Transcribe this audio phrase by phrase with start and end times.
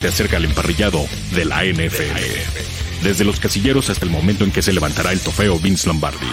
[0.00, 1.00] Te acerca el emparrillado
[1.34, 3.04] de la NFL.
[3.04, 6.24] Desde los casilleros hasta el momento en que se levantará el trofeo Vince Lombardi.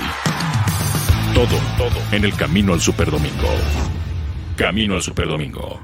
[1.33, 3.49] Todo, todo en el camino al Superdomingo.
[4.55, 5.81] Camino al Superdomingo.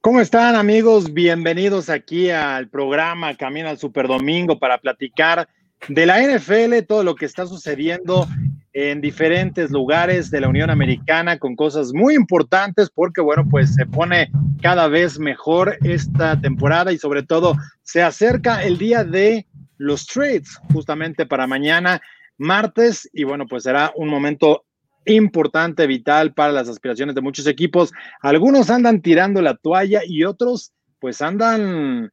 [0.00, 1.12] ¿Cómo están amigos?
[1.12, 5.50] Bienvenidos aquí al programa Camino al Superdomingo para platicar
[5.86, 8.26] de la NFL, todo lo que está sucediendo
[8.72, 13.86] en diferentes lugares de la Unión Americana con cosas muy importantes porque, bueno, pues se
[13.86, 14.30] pone
[14.62, 19.46] cada vez mejor esta temporada y sobre todo se acerca el día de
[19.78, 22.00] los trades justamente para mañana,
[22.36, 24.64] martes, y bueno, pues será un momento
[25.06, 27.92] importante, vital para las aspiraciones de muchos equipos.
[28.20, 32.10] Algunos andan tirando la toalla y otros pues andan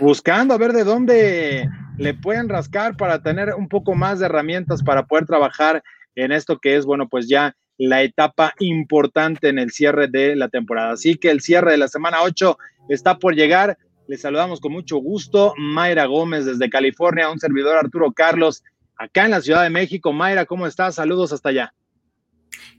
[0.00, 4.82] buscando a ver de dónde le pueden rascar para tener un poco más de herramientas
[4.82, 5.82] para poder trabajar
[6.14, 10.48] en esto que es, bueno, pues ya la etapa importante en el cierre de la
[10.48, 10.92] temporada.
[10.92, 12.56] Así que el cierre de la semana 8
[12.88, 13.78] está por llegar.
[14.06, 15.54] Les saludamos con mucho gusto.
[15.56, 18.62] Mayra Gómez desde California, un servidor Arturo Carlos,
[18.96, 20.12] acá en la Ciudad de México.
[20.12, 20.96] Mayra, ¿cómo estás?
[20.96, 21.74] Saludos hasta allá.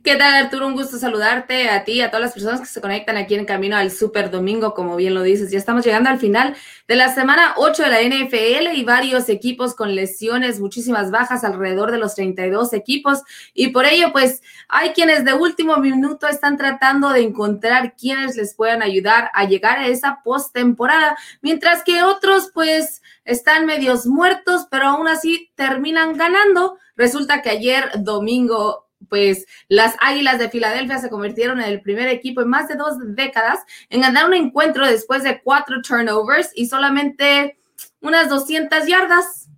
[0.05, 0.67] ¿Qué tal, Arturo?
[0.67, 3.75] Un gusto saludarte a ti, a todas las personas que se conectan aquí en camino
[3.75, 5.49] al Super Domingo, como bien lo dices.
[5.49, 6.55] Ya estamos llegando al final
[6.87, 11.91] de la semana 8 de la NFL y varios equipos con lesiones, muchísimas bajas, alrededor
[11.91, 13.23] de los 32 equipos.
[13.55, 18.53] Y por ello, pues, hay quienes de último minuto están tratando de encontrar quienes les
[18.53, 24.89] puedan ayudar a llegar a esa postemporada, mientras que otros, pues, están medios muertos, pero
[24.89, 26.77] aún así terminan ganando.
[26.95, 32.41] Resulta que ayer domingo pues las Águilas de Filadelfia se convirtieron en el primer equipo
[32.41, 37.57] en más de dos décadas en ganar un encuentro después de cuatro turnovers y solamente
[38.01, 39.49] unas 200 yardas.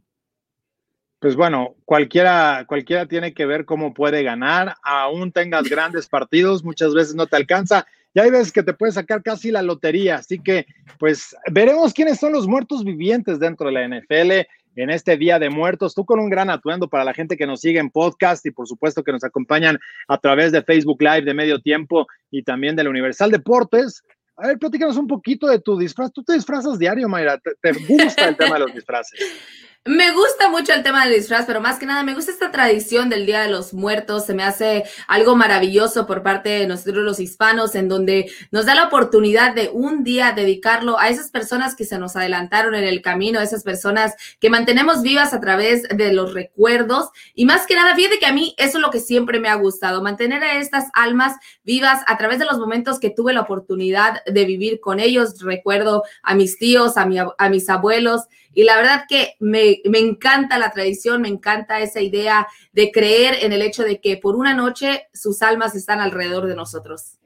[1.20, 6.94] Pues bueno, cualquiera, cualquiera tiene que ver cómo puede ganar, aún tengas grandes partidos, muchas
[6.94, 7.88] veces no te alcanza.
[8.14, 10.66] Y hay veces que te puede sacar casi la lotería, así que
[10.98, 15.50] pues veremos quiénes son los muertos vivientes dentro de la NFL en este Día de
[15.50, 15.94] Muertos.
[15.94, 18.68] Tú con un gran atuendo para la gente que nos sigue en podcast y por
[18.68, 19.78] supuesto que nos acompañan
[20.08, 24.04] a través de Facebook Live de Medio Tiempo y también de la Universal Deportes.
[24.38, 26.14] A ver, platícanos un poquito de tu disfraz.
[26.14, 27.40] Tú te disfrazas diario, Mayra.
[27.40, 29.20] te gusta el tema de los disfraces?
[29.88, 33.08] Me gusta mucho el tema del disfraz, pero más que nada me gusta esta tradición
[33.08, 34.26] del Día de los Muertos.
[34.26, 38.76] Se me hace algo maravilloso por parte de nosotros los hispanos, en donde nos da
[38.76, 43.02] la oportunidad de un día dedicarlo a esas personas que se nos adelantaron en el
[43.02, 47.08] camino, a esas personas que mantenemos vivas a través de los recuerdos.
[47.34, 49.56] Y más que nada, fíjate que a mí eso es lo que siempre me ha
[49.56, 54.22] gustado, mantener a estas almas vivas a través de los momentos que tuve la oportunidad
[54.26, 55.40] de vivir con ellos.
[55.40, 58.24] Recuerdo a mis tíos, a, a mis abuelos
[58.58, 63.54] y la verdad que me, encanta la tradición, me encanta esa idea de creer en
[63.54, 67.20] el hecho de que por una noche sus almas están alrededor de nosotros.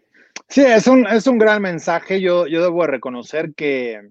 [0.50, 2.20] Sí, es un, es un gran mensaje.
[2.20, 4.10] Yo, yo debo reconocer que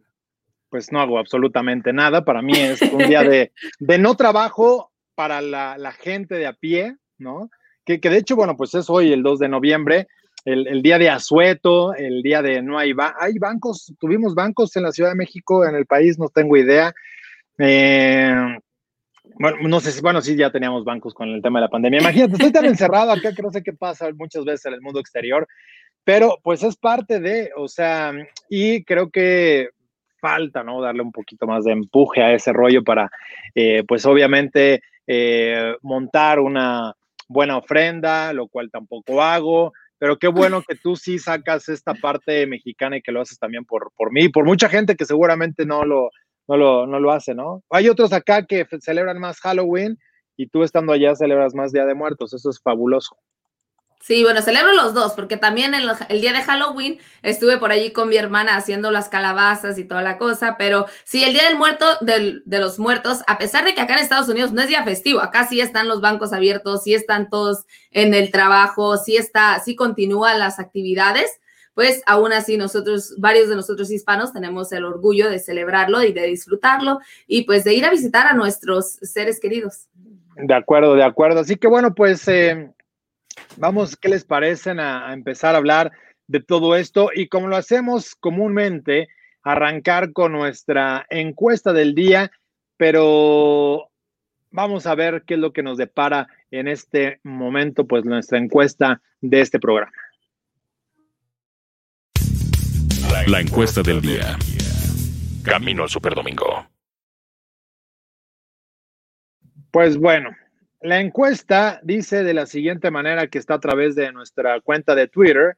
[0.71, 2.25] pues no hago absolutamente nada.
[2.25, 6.55] Para mí es un día de, de no trabajo para la, la, gente de a
[6.55, 7.51] pie, ¿no?
[7.85, 10.09] Que, que, de hecho, bueno, pues es hoy el 2 de noviembre,
[10.47, 14.85] el, el día de asueto, el día de no hay, hay bancos, tuvimos bancos en
[14.85, 16.95] la Ciudad de México, en el país, no tengo idea.
[17.63, 18.59] Eh,
[19.39, 22.01] bueno, no sé si, bueno, sí, ya teníamos bancos con el tema de la pandemia.
[22.01, 25.01] Imagínate, estoy tan encerrado acá que no sé qué pasa muchas veces en el mundo
[25.01, 25.47] exterior,
[26.05, 28.13] pero pues es parte de, o sea,
[28.49, 29.71] y creo que
[30.21, 30.81] falta, ¿no?
[30.81, 33.11] Darle un poquito más de empuje a ese rollo para,
[33.55, 36.95] eh, pues obviamente, eh, montar una
[37.29, 42.47] buena ofrenda, lo cual tampoco hago, pero qué bueno que tú sí sacas esta parte
[42.47, 45.85] mexicana y que lo haces también por, por mí, por mucha gente que seguramente no
[45.85, 46.11] lo,
[46.51, 47.63] no lo, no lo hace, ¿no?
[47.71, 49.97] Hay otros acá que celebran más Halloween
[50.37, 53.17] y tú estando allá celebras más Día de Muertos, eso es fabuloso.
[54.01, 57.93] Sí, bueno, celebro los dos, porque también el, el, día de Halloween estuve por allí
[57.93, 61.57] con mi hermana haciendo las calabazas y toda la cosa, pero sí, el día del
[61.59, 64.69] muerto, del, de los muertos, a pesar de que acá en Estados Unidos no es
[64.69, 69.17] día festivo, acá sí están los bancos abiertos, sí están todos en el trabajo, sí
[69.17, 71.39] está, sí continúan las actividades,
[71.75, 76.27] pues aún así nosotros, varios de nosotros hispanos, tenemos el orgullo de celebrarlo y de
[76.27, 79.89] disfrutarlo y pues de ir a visitar a nuestros seres queridos.
[80.37, 81.41] De acuerdo, de acuerdo.
[81.41, 82.71] Así que bueno, pues eh,
[83.57, 85.93] vamos, ¿qué les parecen a, empezar a hablar
[86.27, 87.11] de todo esto?
[87.15, 89.09] Y como lo hacemos comúnmente,
[89.43, 92.31] arrancar con nuestra encuesta del día,
[92.77, 93.89] pero
[94.51, 99.01] vamos a ver qué es lo que nos depara en este momento, pues nuestra encuesta
[99.21, 99.93] de este programa.
[103.11, 104.39] La encuesta del día.
[105.43, 106.67] Camino al Superdomingo.
[109.73, 110.31] Pues bueno,
[110.81, 115.09] la encuesta dice de la siguiente manera que está a través de nuestra cuenta de
[115.09, 115.57] Twitter.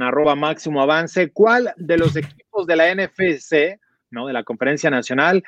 [0.00, 3.80] arroba máximo avance, ¿cuál de los equipos de la NFC,
[4.10, 4.26] ¿no?
[4.26, 5.44] De la Conferencia Nacional,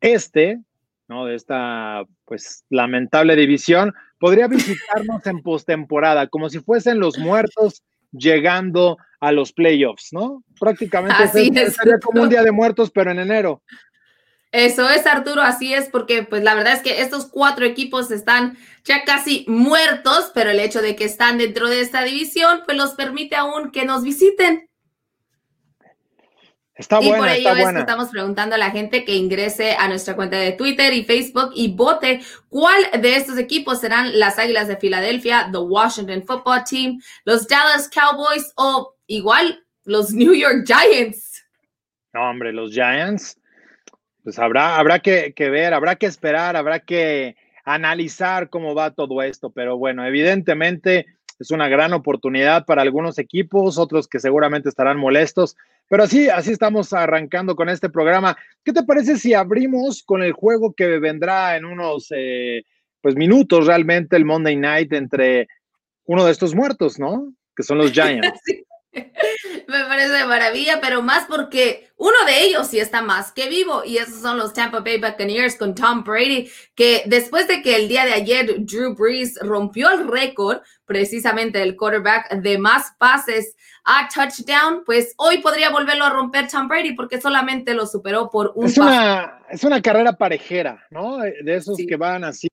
[0.00, 0.60] este,
[1.08, 1.24] ¿no?
[1.24, 7.82] De esta, pues, lamentable división, podría visitarnos en postemporada, como si fuesen los muertos
[8.14, 10.44] llegando a los playoffs, ¿no?
[10.58, 13.62] Prácticamente sería como un día de muertos, pero en enero.
[14.52, 18.56] Eso es, Arturo, así es, porque pues la verdad es que estos cuatro equipos están
[18.84, 22.92] ya casi muertos, pero el hecho de que están dentro de esta división, pues los
[22.92, 24.68] permite aún que nos visiten.
[26.76, 30.16] Está y por ello es que estamos preguntando a la gente que ingrese a nuestra
[30.16, 34.76] cuenta de Twitter y Facebook y vote cuál de estos equipos serán las Águilas de
[34.76, 41.44] Filadelfia, the Washington Football Team, los Dallas Cowboys o igual los New York Giants.
[42.12, 43.38] No, hombre, los Giants
[44.24, 49.50] pues habrá, habrá que, ver, habrá que esperar, habrá que analizar cómo va todo esto,
[49.50, 51.06] pero bueno, evidentemente
[51.38, 55.56] es una gran oportunidad para algunos equipos, otros que seguramente estarán molestos,
[55.88, 58.36] pero así, así estamos arrancando con este programa.
[58.64, 62.64] ¿Qué te parece si abrimos con el juego que vendrá en unos eh,
[63.00, 65.48] pues minutos realmente el Monday Night entre
[66.06, 67.32] uno de estos muertos, ¿no?
[67.54, 68.40] Que son los Giants.
[69.68, 73.82] Me parece de maravilla, pero más porque uno de ellos sí está más que vivo
[73.84, 77.88] y esos son los Tampa Bay Buccaneers con Tom Brady, que después de que el
[77.88, 84.08] día de ayer Drew Brees rompió el récord precisamente del quarterback de más pases a
[84.08, 88.66] touchdown, pues hoy podría volverlo a romper Tom Brady porque solamente lo superó por un
[88.66, 91.18] es una, es una carrera parejera, ¿no?
[91.18, 92.48] De esos que van así,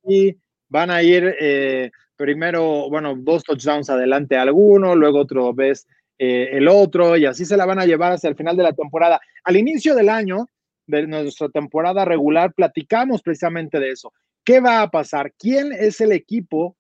[0.68, 5.88] van a ir eh, primero, bueno, dos touchdowns adelante alguno, luego otro vez
[6.24, 8.74] eh, el otro, y así se la van a llevar hasta el final de la
[8.74, 9.20] temporada.
[9.44, 10.46] Al inicio del año,
[10.86, 14.14] de nuestra temporada regular, platicamos precisamente de eso.
[14.44, 15.34] ¿Qué va a pasar?
[15.34, 16.78] ¿Quién es el equipo,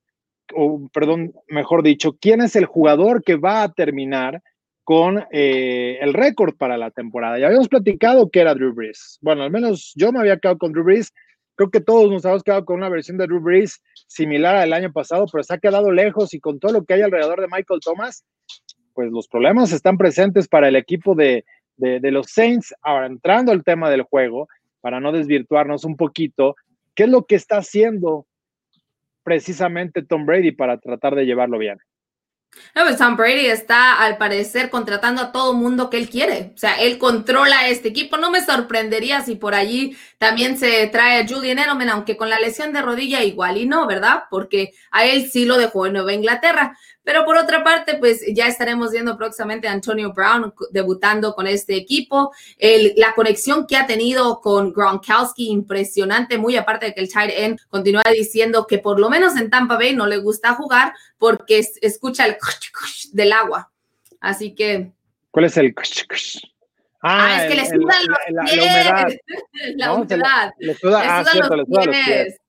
[0.53, 4.43] o perdón, mejor dicho, quién es el jugador que va a terminar
[4.83, 7.39] con eh, el récord para la temporada?
[7.39, 9.17] Ya habíamos platicado que era Drew Brees.
[9.21, 11.11] Bueno, al menos yo me había quedado con Drew Brees.
[11.55, 14.91] Creo que todos nos habíamos quedado con una versión de Drew Brees similar al año
[14.91, 17.79] pasado, pero se ha quedado lejos y con todo lo que hay alrededor de Michael
[17.83, 18.23] Thomas,
[18.93, 21.45] pues los problemas están presentes para el equipo de,
[21.77, 22.73] los Saints.
[22.81, 24.47] Ahora, entrando al tema del juego,
[24.81, 26.55] para no desvirtuarnos un poquito,
[26.95, 28.25] ¿qué es lo que está haciendo
[29.23, 31.79] precisamente Tom Brady para tratar de llevarlo bien?
[32.75, 36.51] No, pues Tom Brady está al parecer contratando a todo mundo que él quiere.
[36.53, 38.17] O sea, él controla este equipo.
[38.17, 42.39] No me sorprendería si por allí también se trae a Julian Edelman, aunque con la
[42.39, 44.23] lesión de rodilla igual y no, ¿verdad?
[44.29, 46.77] Porque a él sí lo dejó en Nueva Inglaterra.
[47.03, 51.75] Pero por otra parte, pues ya estaremos viendo próximamente a Antonio Brown debutando con este
[51.75, 52.31] equipo.
[52.57, 57.31] El, la conexión que ha tenido con Gronkowski, impresionante, muy aparte de que el tight
[57.35, 61.65] end continúa diciendo que por lo menos en Tampa Bay no le gusta jugar porque
[61.81, 62.37] escucha el
[63.13, 63.71] del agua.
[64.19, 64.91] Así que.
[65.31, 65.73] ¿Cuál es el
[67.03, 68.57] Ah, ah es que le sudan los pies.
[68.57, 69.07] La, humedad.
[69.75, 70.53] la humedad.
[70.59, 72.40] Le, suda, ah, cierto, le suda los pies.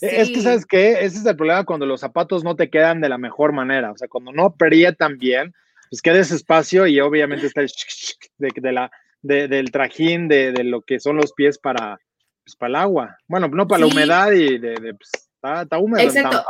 [0.00, 0.92] E, es que, ¿sabes qué?
[1.04, 3.92] Ese es el problema cuando los zapatos no te quedan de la mejor manera.
[3.92, 5.54] O sea, cuando no aprietan bien,
[5.90, 7.70] pues queda ese espacio y obviamente está el
[8.38, 8.90] de, la,
[9.22, 11.98] del trajín de, lo que son los pies para,
[12.44, 13.16] pues, para el agua.
[13.26, 16.44] Bueno, no para la humedad y de, pues, está, húmedo Exacto.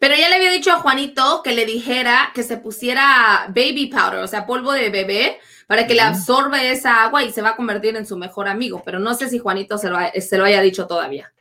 [0.00, 4.20] Pero ya le había dicho a Juanito que le dijera que se pusiera baby powder,
[4.20, 7.56] o sea, polvo de bebé, para que le absorbe esa agua y se va a
[7.56, 8.80] convertir en su mejor amigo.
[8.84, 11.32] Pero no sé si Juanito se lo, se lo haya dicho todavía.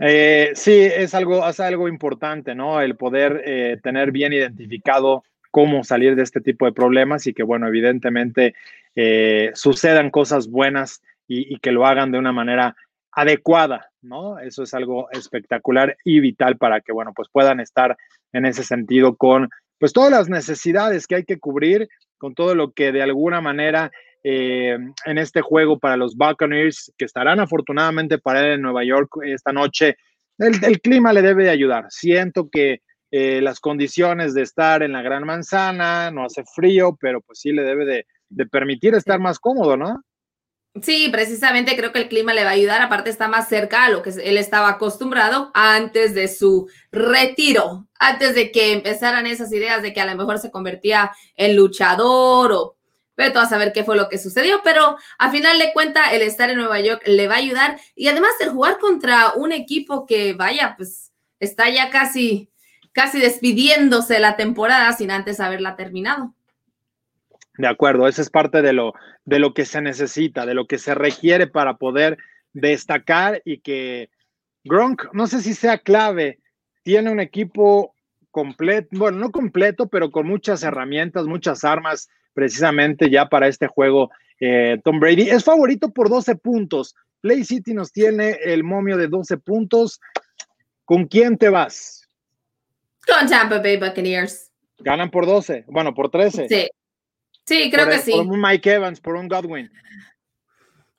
[0.00, 2.80] Eh, sí, es algo, es algo importante, ¿no?
[2.80, 7.42] El poder eh, tener bien identificado cómo salir de este tipo de problemas y que,
[7.42, 8.54] bueno, evidentemente
[8.94, 12.76] eh, sucedan cosas buenas y, que lo hagan de una manera
[13.12, 14.38] adecuada, ¿no?
[14.38, 17.96] Eso es algo espectacular y vital para que, bueno, pues puedan estar
[18.32, 21.88] en ese sentido con, pues, todas las necesidades que hay que cubrir,
[22.18, 23.90] con todo lo que de alguna manera
[24.24, 29.10] eh, en este juego para los Buccaneers, que estarán afortunadamente para él en Nueva York
[29.24, 29.96] esta noche.
[30.38, 31.86] El, clima le debe de ayudar.
[31.88, 37.20] Siento que eh, las condiciones de estar en la Gran Manzana, no hace frío, pero
[37.20, 40.02] pues sí le debe de, de permitir estar más cómodo, ¿no?
[40.82, 43.90] Sí, precisamente creo que el clima le va a ayudar, aparte está más cerca a
[43.90, 49.82] lo que él estaba acostumbrado antes de su retiro, antes de que empezaran esas ideas
[49.82, 52.77] de que a lo mejor se convertía en luchador o
[53.18, 56.50] Vete a saber qué fue lo que sucedió, pero a final de cuenta el estar
[56.50, 60.34] en Nueva York le va a ayudar y además el jugar contra un equipo que
[60.34, 62.48] vaya, pues está ya casi,
[62.92, 66.32] casi despidiéndose la temporada sin antes haberla terminado.
[67.56, 68.94] De acuerdo, esa es parte de lo,
[69.24, 72.18] de lo que se necesita, de lo que se requiere para poder
[72.52, 74.10] destacar y que
[74.62, 76.38] Gronk, no sé si sea clave,
[76.84, 77.96] tiene un equipo
[78.30, 84.10] completo, bueno, no completo, pero con muchas herramientas, muchas armas precisamente ya para este juego.
[84.40, 86.94] Eh, Tom Brady es favorito por 12 puntos.
[87.20, 90.00] Play City nos tiene el momio de 12 puntos.
[90.84, 92.06] ¿Con quién te vas?
[93.06, 94.50] Con Tampa Bay Buccaneers.
[94.78, 96.48] Ganan por 12, bueno, por 13.
[96.48, 96.68] Sí,
[97.44, 98.12] sí, creo que sí.
[98.12, 99.70] Por un Mike Evans, por un Godwin.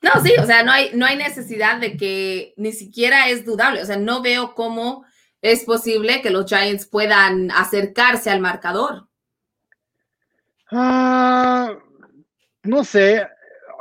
[0.02, 3.82] No, sí, o sea, no hay, no hay necesidad de que ni siquiera es dudable.
[3.82, 5.04] O sea, no veo cómo
[5.42, 9.08] es posible que los Giants puedan acercarse al marcador.
[10.70, 11.74] Ah,
[12.64, 13.26] no sé.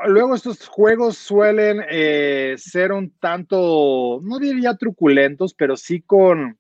[0.07, 6.57] Luego estos juegos suelen eh, ser un tanto, no diría truculentos, pero sí con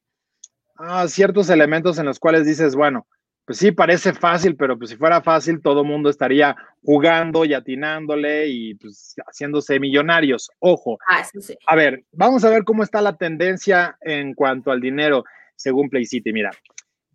[0.75, 3.07] ah, ciertos elementos en los cuales dices, bueno,
[3.49, 7.55] pues sí, parece fácil, pero pues si fuera fácil, todo el mundo estaría jugando y
[7.55, 10.51] atinándole y pues haciéndose millonarios.
[10.59, 10.99] Ojo.
[11.09, 11.23] Ah,
[11.65, 15.23] a ver, vamos a ver cómo está la tendencia en cuanto al dinero
[15.55, 16.31] según Play City.
[16.31, 16.51] Mira,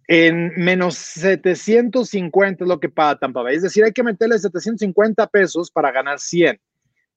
[0.06, 3.56] en menos 750 es lo que paga Tampa Bay.
[3.56, 6.60] Es decir, hay que meterle 750 pesos para ganar 100.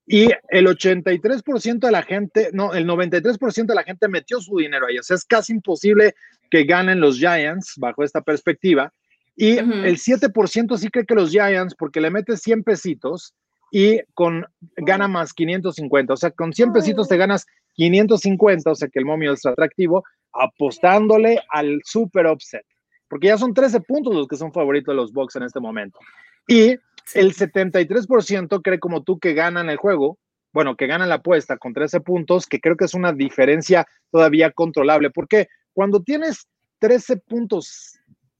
[0.09, 4.87] Y el 83% de la gente, no, el 93% de la gente metió su dinero
[4.87, 4.97] ahí.
[4.97, 6.15] O sea, es casi imposible
[6.49, 8.93] que ganen los Giants bajo esta perspectiva.
[9.35, 13.35] Y el 7% sí cree que los Giants, porque le metes 100 pesitos
[13.71, 14.45] y con
[14.77, 16.13] gana más 550.
[16.13, 20.03] O sea, con 100 pesitos te ganas 550, o sea que el momio es atractivo,
[20.31, 22.65] apostándole al super offset.
[23.07, 25.99] Porque ya son 13 puntos los que son favoritos de los Bucks en este momento.
[26.47, 26.77] Y
[27.13, 30.17] el 73% cree como tú que ganan el juego,
[30.53, 34.51] bueno, que ganan la apuesta con 13 puntos, que creo que es una diferencia todavía
[34.51, 35.09] controlable.
[35.09, 36.47] Porque cuando tienes
[36.79, 37.99] 13 puntos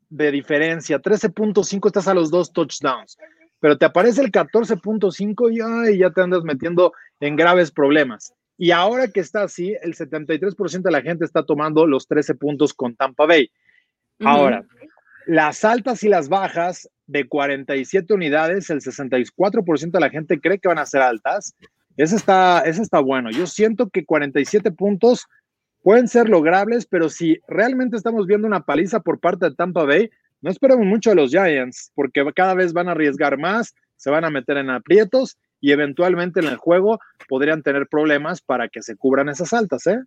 [0.09, 3.17] de diferencia, 13.5 estás a los dos touchdowns,
[3.59, 8.33] pero te aparece el 14.5 y ya te andas metiendo en graves problemas.
[8.57, 12.73] Y ahora que está así, el 73% de la gente está tomando los 13 puntos
[12.73, 13.51] con Tampa Bay.
[14.19, 14.65] Ahora,
[15.25, 20.67] las altas y las bajas de 47 unidades, el 64% de la gente cree que
[20.67, 21.55] van a ser altas.
[21.95, 23.31] Eso está, eso está bueno.
[23.31, 25.27] Yo siento que 47 puntos
[25.83, 30.09] pueden ser logrables, pero si realmente estamos viendo una paliza por parte de Tampa Bay,
[30.41, 34.25] no esperemos mucho de los Giants, porque cada vez van a arriesgar más, se van
[34.25, 38.95] a meter en aprietos y eventualmente en el juego podrían tener problemas para que se
[38.95, 39.99] cubran esas altas, ¿eh?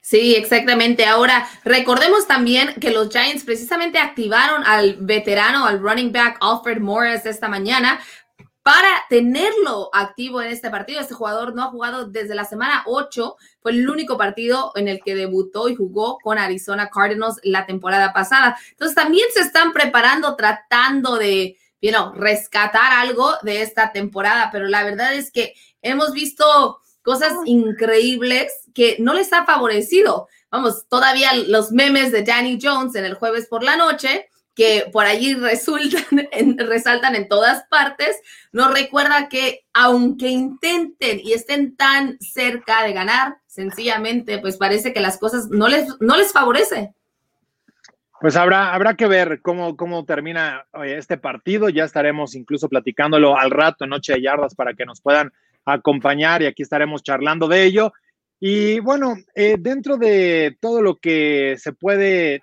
[0.00, 1.06] Sí, exactamente.
[1.06, 7.24] Ahora, recordemos también que los Giants precisamente activaron al veterano, al running back Alfred Morris
[7.26, 8.00] esta mañana
[8.64, 10.98] para tenerlo activo en este partido.
[10.98, 15.00] Este jugador no ha jugado desde la semana 8, fue el único partido en el
[15.04, 18.56] que debutó y jugó con Arizona Cardinals la temporada pasada.
[18.70, 24.82] Entonces también se están preparando, tratando de, you rescatar algo de esta temporada, pero la
[24.82, 30.28] verdad es que hemos visto cosas increíbles que no les ha favorecido.
[30.50, 35.04] Vamos, todavía los memes de Danny Jones en el jueves por la noche que por
[35.04, 36.04] allí resultan,
[36.58, 38.20] resaltan en todas partes,
[38.52, 45.00] nos recuerda que aunque intenten y estén tan cerca de ganar, sencillamente, pues parece que
[45.00, 46.92] las cosas no les, no les favorece.
[48.20, 51.68] Pues habrá, habrá que ver cómo, cómo termina este partido.
[51.68, 55.32] Ya estaremos incluso platicándolo al rato en Noche de Yardas para que nos puedan
[55.64, 57.92] acompañar y aquí estaremos charlando de ello.
[58.40, 62.42] Y bueno, eh, dentro de todo lo que se puede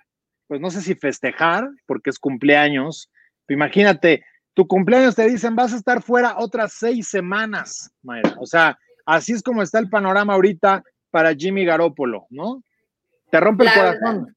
[0.52, 3.10] pues no sé si festejar, porque es cumpleaños.
[3.48, 4.22] Imagínate,
[4.52, 8.34] tu cumpleaños te dicen vas a estar fuera otras seis semanas, Mayra.
[8.38, 12.62] O sea, así es como está el panorama ahorita para Jimmy Garoppolo, ¿no?
[13.30, 14.36] Te rompe el corazón.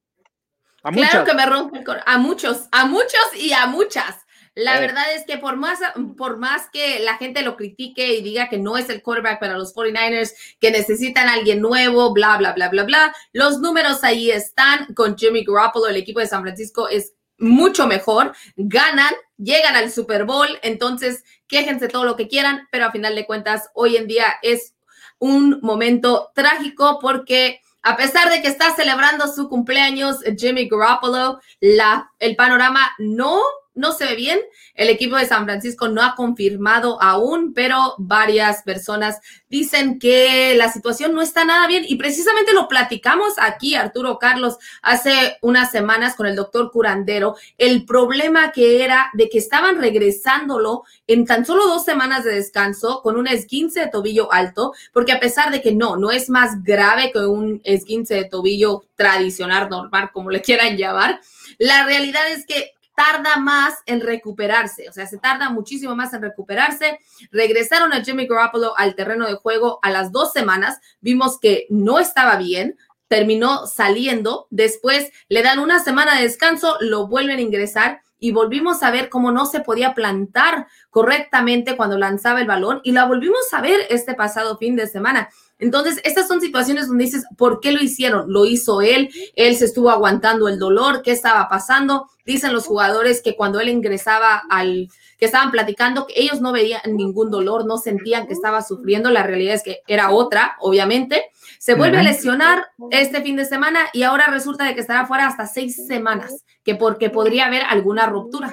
[0.83, 2.07] A claro que me rompe el corazón.
[2.07, 4.25] A muchos, a muchos y a muchas.
[4.55, 5.79] La verdad es que por más,
[6.17, 9.57] por más que la gente lo critique y diga que no es el quarterback para
[9.57, 10.31] los 49ers,
[10.62, 14.93] que necesitan a alguien nuevo, bla, bla, bla, bla, bla, los números ahí están.
[14.95, 20.24] Con Jimmy Garoppolo, el equipo de San Francisco es mucho mejor, ganan, llegan al Super
[20.24, 24.35] Bowl, entonces quéjense todo lo que quieran, pero a final de cuentas hoy en día
[24.41, 24.74] es
[25.19, 32.12] un momento trágico porque a pesar de que está celebrando su cumpleaños Jimmy Garoppolo, la,
[32.19, 33.41] el panorama no
[33.75, 34.39] no se ve bien.
[34.74, 40.72] El equipo de San Francisco no ha confirmado aún, pero varias personas dicen que la
[40.72, 46.15] situación no está nada bien y precisamente lo platicamos aquí, Arturo Carlos, hace unas semanas
[46.15, 51.67] con el doctor Curandero, el problema que era de que estaban regresándolo en tan solo
[51.67, 55.74] dos semanas de descanso con un esguince de tobillo alto, porque a pesar de que
[55.74, 60.77] no, no es más grave que un esguince de tobillo tradicional, normal, como le quieran
[60.77, 61.22] llamar,
[61.58, 66.21] la realidad es que tarda más en recuperarse, o sea, se tarda muchísimo más en
[66.21, 66.99] recuperarse.
[67.31, 71.99] Regresaron a Jimmy Garoppolo al terreno de juego a las dos semanas, vimos que no
[71.99, 78.01] estaba bien, terminó saliendo, después le dan una semana de descanso, lo vuelven a ingresar
[78.17, 82.91] y volvimos a ver cómo no se podía plantar correctamente cuando lanzaba el balón y
[82.91, 85.29] la volvimos a ver este pasado fin de semana.
[85.57, 88.31] Entonces, estas son situaciones donde dices, ¿por qué lo hicieron?
[88.31, 92.09] Lo hizo él, él se estuvo aguantando el dolor, ¿qué estaba pasando?
[92.25, 96.81] Dicen los jugadores que cuando él ingresaba al, que estaban platicando, que ellos no veían
[96.88, 101.29] ningún dolor, no sentían que estaba sufriendo, la realidad es que era otra, obviamente.
[101.57, 105.27] Se vuelve a lesionar este fin de semana y ahora resulta de que estará fuera
[105.27, 108.51] hasta seis semanas, que porque podría haber alguna ruptura.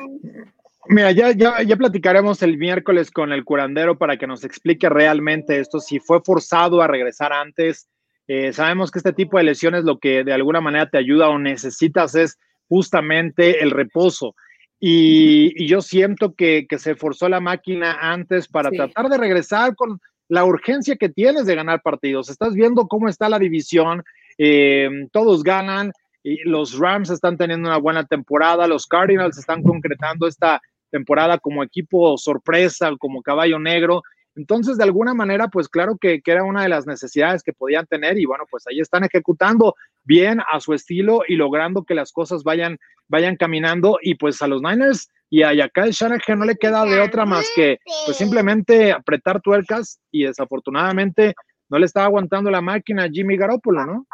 [0.88, 5.60] Mira, ya, ya, ya platicaremos el miércoles con el curandero para que nos explique realmente
[5.60, 7.88] esto, si fue forzado a regresar antes.
[8.26, 11.38] Eh, sabemos que este tipo de lesiones lo que de alguna manera te ayuda o
[11.38, 14.34] necesitas es justamente el reposo.
[14.80, 20.44] Y, yo siento que, se forzó la máquina antes para tratar de regresar con la
[20.44, 22.28] urgencia que tienes de ganar partidos.
[22.28, 24.02] Estás viendo cómo está la división,
[24.38, 25.92] eh, todos ganan,
[26.24, 30.60] y los Rams están teniendo una buena temporada, los Cardinals están concretando esta
[30.92, 34.02] temporada como equipo sorpresa, como caballo negro.
[34.36, 38.18] Entonces, de alguna manera, pues claro que, era una de las necesidades que podían tener
[38.18, 42.42] y bueno, pues ahí están ejecutando bien a su estilo y logrando que las cosas
[42.44, 46.84] vayan, vayan caminando y pues a los Niners y a Yakal Shanahan no le queda
[46.84, 51.34] de otra más que pues simplemente apretar tuercas y desafortunadamente
[51.68, 54.06] no le está aguantando la máquina a Jimmy Garoppolo, ¿no?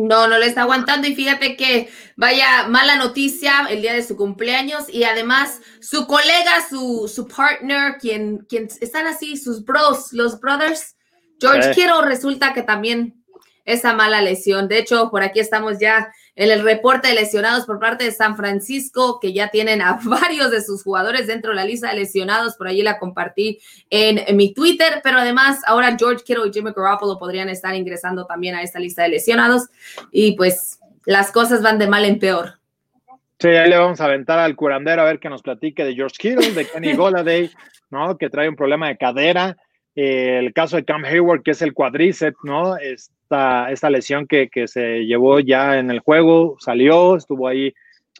[0.00, 4.16] No, no le está aguantando y fíjate que vaya mala noticia el día de su
[4.16, 10.40] cumpleaños y además su colega, su, su partner, quien, quien están así, sus bros, los
[10.40, 10.96] brothers,
[11.38, 13.24] George Quiero resulta que también
[13.64, 14.68] esa mala lesión.
[14.68, 16.12] De hecho, por aquí estamos ya
[16.48, 20.62] el reporte de lesionados por parte de San Francisco, que ya tienen a varios de
[20.62, 22.56] sus jugadores dentro de la lista de lesionados.
[22.56, 23.58] Por allí la compartí
[23.90, 28.54] en, mi Twitter, pero además ahora George Kittle y Jimmy Garoppolo podrían estar ingresando también
[28.54, 29.68] a esta lista de lesionados.
[30.10, 32.58] Y pues las cosas van de mal en peor.
[33.38, 36.16] Sí, ahí le vamos a aventar al curandero a ver que nos platique de George
[36.18, 37.50] Kittle, de Kenny Goladay,
[37.90, 38.16] ¿no?
[38.16, 39.56] Que trae un problema de cadera.
[39.94, 42.78] el caso de Cam Hayward, que es el cuadríceps, ¿no?
[42.78, 47.66] Es, esta, lesión que, se llevó ya en el juego, salió, estuvo ahí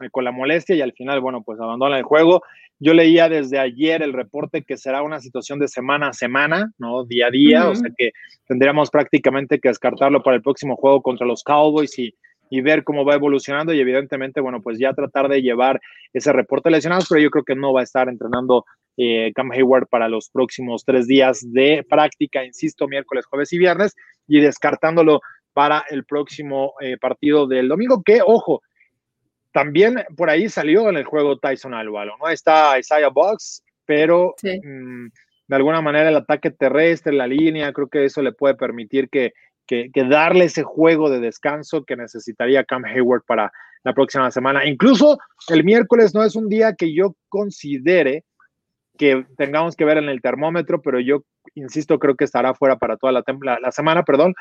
[0.01, 2.43] eh, con la molestia y al final, bueno, pues abandona el juego.
[2.79, 7.05] Yo leía desde ayer el reporte que será una situación de semana a semana, ¿no?
[7.05, 8.13] Día a día, o sea que
[8.47, 12.15] tendríamos prácticamente que descartarlo para el próximo juego contra los Cowboys y,
[12.49, 15.81] y ver cómo va evolucionando y evidentemente, bueno, pues ya tratar de llevar
[16.13, 18.65] ese reporte lesionados, pero yo creo que no va a estar entrenando
[18.97, 23.95] eh, Cam Hayward para los próximos tres días de práctica, insisto, miércoles, jueves y viernes,
[24.27, 25.21] y descartándolo
[25.53, 28.63] para el próximo eh, partido del domingo, que, ojo,
[29.53, 32.29] también por ahí salió en el juego Tyson Alvaro, ¿no?
[32.29, 35.07] Está Isaiah Box, pero mm,
[35.49, 39.33] de alguna manera el ataque terrestre, la línea, creo que eso le puede permitir que
[39.93, 43.53] que, darle ese juego de descanso que necesitaría Cam Hayward para
[43.85, 44.67] la próxima semana.
[44.67, 48.25] Incluso el miércoles no es un día que yo considere
[49.01, 52.99] que tengamos que ver en el termómetro, pero yo insisto, creo que estará fuera para
[52.99, 53.25] toda la,
[53.59, 54.35] la, semana, perdón.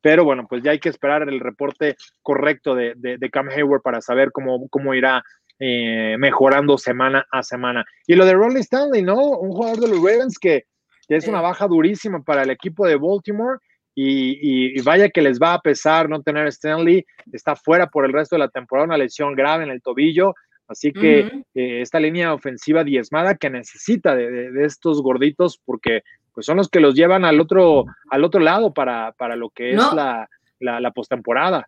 [0.00, 4.00] Pero bueno, pues ya hay que esperar el reporte correcto de, de, Cam Hayward para
[4.00, 5.22] saber cómo, cómo irá
[5.58, 7.84] eh, mejorando semana a semana.
[8.06, 9.16] Y lo de Ronnie Stanley, ¿no?
[9.16, 10.64] Un jugador de los Ravens que,
[11.06, 13.58] que es una baja durísima para el equipo de Baltimore
[13.94, 18.36] y, vaya que les va a pesar no tener Stanley, está fuera por el resto
[18.36, 20.34] de la temporada, una lesión grave en el tobillo,
[20.68, 21.20] así que
[21.54, 26.02] eh, esta línea ofensiva diezmada que necesita de, estos gorditos porque
[26.32, 29.70] pues son los que los llevan al otro, al otro lado para, para lo que
[29.72, 30.28] es la,
[30.60, 31.66] la, la postemporada.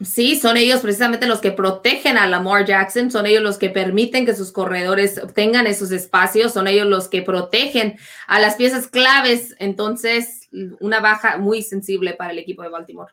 [0.00, 4.24] Sí, son ellos precisamente los que protegen a Lamar Jackson, son ellos los que permiten
[4.24, 7.98] que sus corredores tengan esos espacios, son ellos los que protegen
[8.28, 9.56] a las piezas claves.
[9.58, 10.48] Entonces,
[10.78, 13.12] una baja muy sensible para el equipo de Baltimore.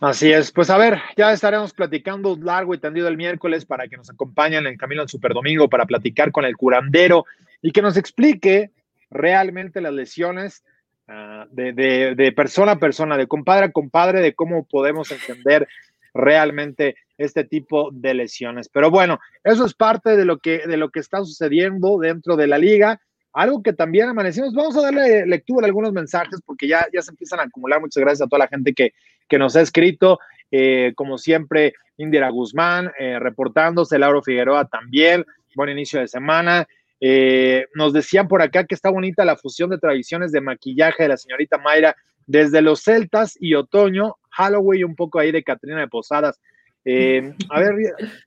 [0.00, 3.96] Así es, pues a ver, ya estaremos platicando largo y tendido el miércoles para que
[3.98, 7.26] nos acompañen en Camino al Superdomingo para platicar con el curandero
[7.60, 8.70] y que nos explique
[9.10, 10.64] realmente las lesiones
[11.08, 11.72] ah, de,
[12.14, 15.68] de, persona a persona, de compadre a compadre, de cómo podemos entender
[16.14, 18.68] realmente este tipo de lesiones.
[18.68, 22.46] Pero bueno, eso es parte de lo que, de lo que está sucediendo dentro de
[22.46, 23.00] la liga.
[23.32, 27.12] Algo que también amanecimos, vamos a darle lectura a algunos mensajes porque ya, ya se
[27.12, 27.80] empiezan a acumular.
[27.80, 28.92] Muchas gracias a toda la gente que,
[29.28, 30.18] que nos ha escrito.
[30.50, 35.24] Eh, como siempre, Indira Guzmán eh, reportándose, Lauro Figueroa también.
[35.54, 36.66] Buen inicio de semana.
[37.00, 41.08] Eh, nos decían por acá que está bonita la fusión de tradiciones de maquillaje de
[41.08, 45.88] la señorita Mayra desde los celtas y otoño, Halloween un poco ahí de Catrina de
[45.88, 46.40] Posadas.
[46.84, 47.74] Eh, a ver,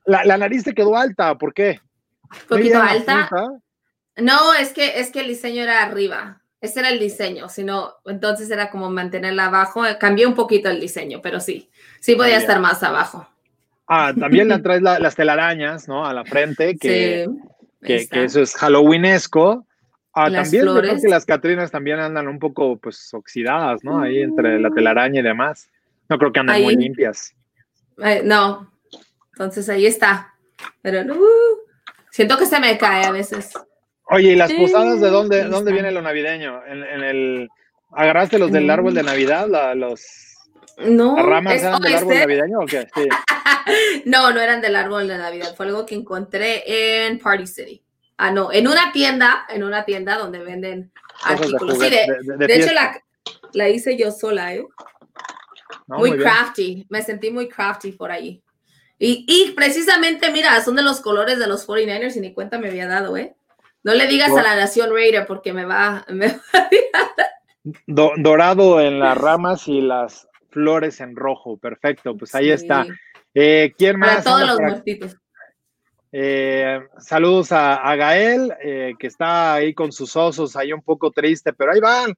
[0.05, 1.79] la, nariz te quedó alta, ¿por qué?
[2.23, 3.29] ¿Un poquito alta?
[4.17, 6.41] No, es que, es que el diseño era arriba.
[6.61, 9.83] Ese era el diseño, sino entonces era como mantenerla abajo.
[9.99, 13.27] Cambié un poquito el diseño, pero sí, sí podía estar más abajo.
[13.87, 16.05] Ah, también le traes las telarañas, ¿no?
[16.05, 17.27] A la frente, que,
[17.81, 19.67] que, eso es halloweenesco.
[20.13, 23.99] Ah, también creo que las Catrinas también andan un poco, pues, oxidadas, ¿no?
[23.99, 25.69] Ahí entre la telaraña y demás.
[26.07, 27.35] No creo que anden muy limpias.
[28.23, 28.71] no,
[29.33, 30.33] entonces ahí está.
[30.81, 31.57] Pero uh,
[32.09, 33.51] siento que se me cae a veces.
[34.09, 36.61] Oye, ¿y las posadas de dónde, dónde viene lo navideño?
[36.65, 37.49] ¿En, el,
[37.91, 39.05] ¿Agarraste los del árbol de mm.
[39.05, 39.75] Navidad?
[39.75, 40.05] los,
[40.77, 42.87] no, ¿Las ramas eran del árbol navideño o qué?
[44.05, 45.55] no, no eran del árbol de Navidad.
[45.55, 46.63] Fue algo que encontré
[47.07, 47.83] en Party City.
[48.17, 50.91] Ah, no, en una tienda, en una tienda donde venden
[51.23, 51.79] artículos.
[51.79, 53.01] De, sí, de, hecho la,
[53.53, 54.65] la, hice yo sola, ¿eh?
[55.87, 58.41] muy, crafty, me sentí muy crafty por ahí.
[58.99, 62.69] Y, y, precisamente, mira, son de los colores de los 49ers y ni cuenta me
[62.69, 63.35] había dado, ¿eh?
[63.83, 67.09] No le digas a la Nación Raider porque me va, me va a
[67.87, 72.85] dorado en las ramas y las flores en rojo, perfecto, pues ahí está.
[73.33, 74.23] Eh, ¿Quién más?
[74.23, 75.17] Para todos los muertitos.
[76.15, 81.53] Eh, saludos a, Gael, eh, que está ahí con sus osos, ahí un poco triste,
[81.53, 82.13] pero ahí van,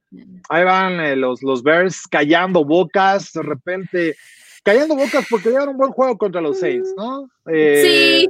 [0.49, 4.17] ahí van los, los Bears callando bocas, de repente,
[4.63, 7.29] callando bocas porque dieron un buen juego contra los Saints, ¿no?
[7.45, 8.27] sí,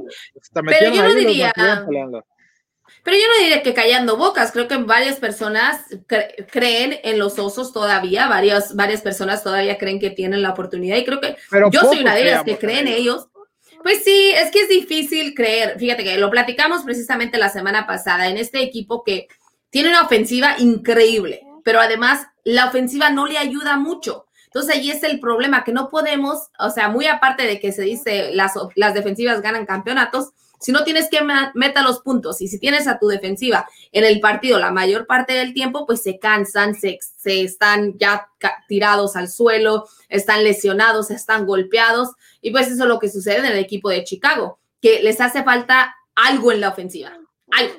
[0.52, 1.52] pero yo no diría...
[3.06, 5.80] Pero yo no diría que callando bocas, creo que varias personas
[6.50, 11.04] creen en los osos todavía, varias, varias personas todavía creen que tienen la oportunidad y
[11.04, 11.36] creo que
[11.70, 13.28] yo soy una de ellas que creen en ellos.
[13.84, 15.78] Pues sí, es que es difícil creer.
[15.78, 19.28] Fíjate que lo platicamos precisamente la semana pasada en este equipo que
[19.70, 24.26] tiene una ofensiva increíble, pero además la ofensiva no le ayuda mucho.
[24.46, 27.82] Entonces ahí es el problema, que no podemos, o sea, muy aparte de que se
[27.82, 31.20] dice las, las defensivas ganan campeonatos, si no tienes que
[31.54, 35.34] meter los puntos y si tienes a tu defensiva en el partido la mayor parte
[35.34, 38.28] del tiempo, pues se cansan, se, se están ya
[38.68, 43.46] tirados al suelo, están lesionados, están golpeados y pues eso es lo que sucede en
[43.46, 47.12] el equipo de Chicago, que les hace falta algo en la ofensiva.
[47.52, 47.74] Algo.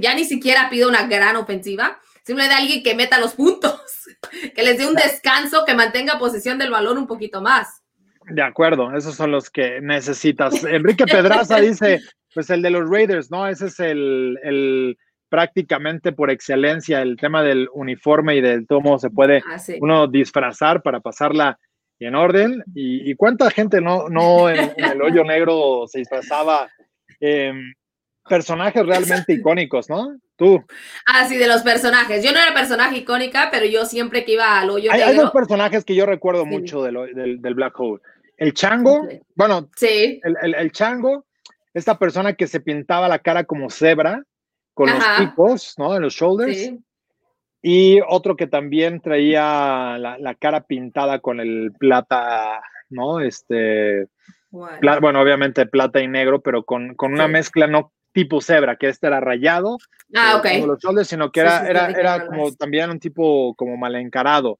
[0.00, 3.80] ya ni siquiera pido una gran ofensiva, simplemente alguien que meta los puntos,
[4.54, 7.83] que les dé un descanso, que mantenga posesión del balón un poquito más.
[8.30, 10.64] De acuerdo, esos son los que necesitas.
[10.64, 12.00] Enrique Pedraza dice,
[12.34, 13.46] pues el de los Raiders, ¿no?
[13.46, 14.96] Ese es el,
[15.28, 20.82] prácticamente por excelencia el tema del uniforme y del cómo se puede ah, uno disfrazar
[20.82, 21.58] para pasarla
[21.98, 22.62] en orden.
[22.74, 26.68] ¿Y, cuánta gente no, no en, el hoyo negro se disfrazaba?
[28.28, 30.16] personajes realmente icónicos, ¿no?
[30.36, 30.64] Tú.
[31.06, 32.24] Ah, sí, de los personajes.
[32.24, 35.06] Yo no era personaje icónica, pero yo siempre que iba al hoyo negro.
[35.06, 38.02] Hay dos personajes que yo recuerdo mucho del, del, Black Hole.
[38.44, 40.20] El chango, bueno, sí.
[40.22, 41.24] el, el, chango,
[41.72, 44.22] esta persona que se pintaba la cara como cebra,
[44.74, 45.96] con los picos, ¿no?
[45.96, 46.54] En los shoulders.
[46.54, 46.78] Sí.
[47.62, 53.20] Y otro que también traía la, cara pintada con el plata, ¿no?
[53.20, 54.08] Este,
[54.50, 59.06] bueno, obviamente plata y negro, pero con, con una mezcla no tipo cebra, que este
[59.06, 59.78] era rayado,
[60.14, 60.60] ah, okay.
[60.60, 64.58] como los shoulders, sino que era, era, era como también un tipo como mal encarado,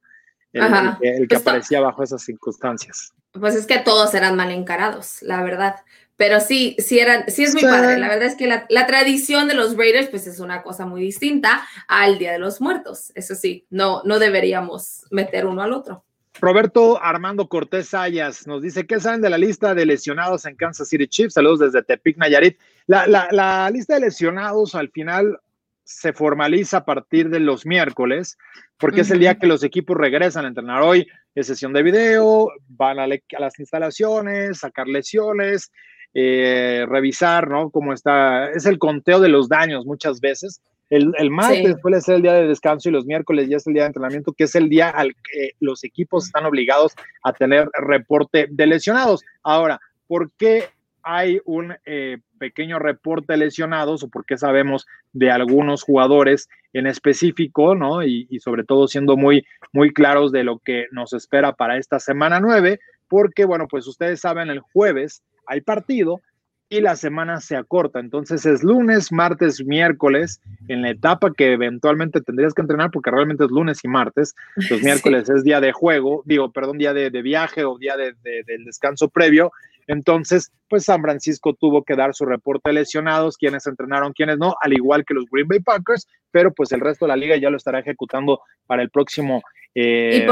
[0.54, 3.12] el, que, aparecía bajo esas circunstancias.
[3.32, 5.76] Pues es que todos eran mal encarados, la verdad.
[6.16, 7.98] Pero sí, sí, eran, sí es muy padre.
[7.98, 11.00] La verdad es que la, la, tradición de los Raiders, pues es una cosa muy
[11.02, 13.10] distinta al Día de los Muertos.
[13.16, 16.04] Eso sí, no, no deberíamos meter uno al otro.
[16.40, 20.88] Roberto Armando Cortés Ayas nos dice, ¿qué saben de la lista de lesionados en Kansas
[20.88, 21.34] City Chiefs?
[21.34, 22.58] Saludos desde Tepic, Nayarit.
[22.86, 25.38] La, la, la lista de lesionados al final
[25.84, 28.38] se formaliza a partir de los miércoles,
[28.78, 30.82] porque es el día que los equipos regresan a entrenar.
[30.82, 35.70] Hoy es sesión de video, van a, las instalaciones, sacar lesiones,
[36.14, 37.70] eh, revisar, ¿no?
[37.70, 40.60] Cómo está, es el conteo de los daños muchas veces.
[40.90, 43.74] El, el martes suele ser el día de descanso y los miércoles ya es el
[43.74, 46.92] día de entrenamiento, que es el día al que los equipos están obligados
[47.22, 49.22] a tener reporte de lesionados.
[49.42, 50.68] Ahora, ¿por qué
[51.04, 56.86] hay un eh, pequeño reporte de lesionados o por qué sabemos de algunos jugadores en
[56.86, 58.02] específico, ¿no?
[58.02, 62.00] Y, y, sobre todo siendo muy, muy claros de lo que nos espera para esta
[62.00, 66.20] semana nueve, porque, bueno, pues ustedes saben, el jueves hay partido
[66.68, 68.00] y la semana se acorta.
[68.00, 73.44] Entonces es lunes, martes, miércoles, en la etapa que eventualmente tendrías que entrenar, porque realmente
[73.44, 74.34] es lunes y martes.
[74.70, 78.64] Los miércoles es día de juego, digo, perdón, día de, viaje o día de, del
[78.64, 79.52] descanso previo.
[79.86, 84.54] Entonces, pues San Francisco tuvo que dar su reporte de lesionados, quienes entrenaron, quienes no,
[84.60, 87.50] al igual que los Green Bay Packers, pero pues el resto de la liga ya
[87.50, 89.42] lo estará ejecutando para el próximo
[89.74, 90.26] eh,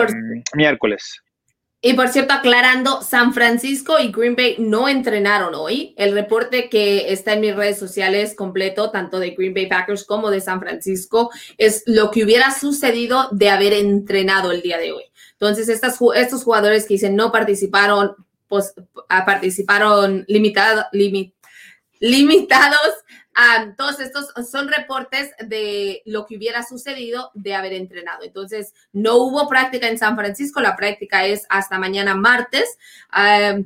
[0.54, 1.22] miércoles.
[1.84, 5.94] Y por cierto, aclarando, San Francisco y Green Bay no entrenaron hoy.
[5.98, 10.30] El reporte que está en mis redes sociales completo, tanto de Green Bay Packers como
[10.30, 15.02] de San Francisco, es lo que hubiera sucedido de haber entrenado el día de hoy.
[15.32, 18.14] Entonces, estas, estos jugadores que dicen no participaron,
[18.52, 18.74] pues,
[19.08, 20.84] participaron limitado,
[22.00, 22.92] limitados
[23.78, 28.24] todos estos son reportes de lo que hubiera sucedido de haber entrenado.
[28.24, 32.76] Entonces, no hubo práctica en San Francisco, la práctica es hasta mañana martes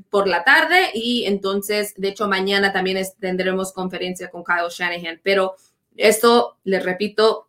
[0.09, 5.57] por la tarde y entonces, de hecho, mañana también tendremos conferencia con Kyle Shanahan, pero
[5.97, 7.46] esto, les repito,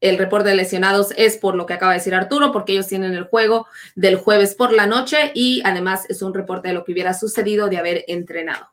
[0.00, 3.12] el reporte de lesionados es por lo que acaba de decir Arturo, porque ellos tienen
[3.14, 6.92] el juego del jueves por la noche y además es un reporte de lo que
[6.92, 8.68] hubiera sucedido de haber entrenado.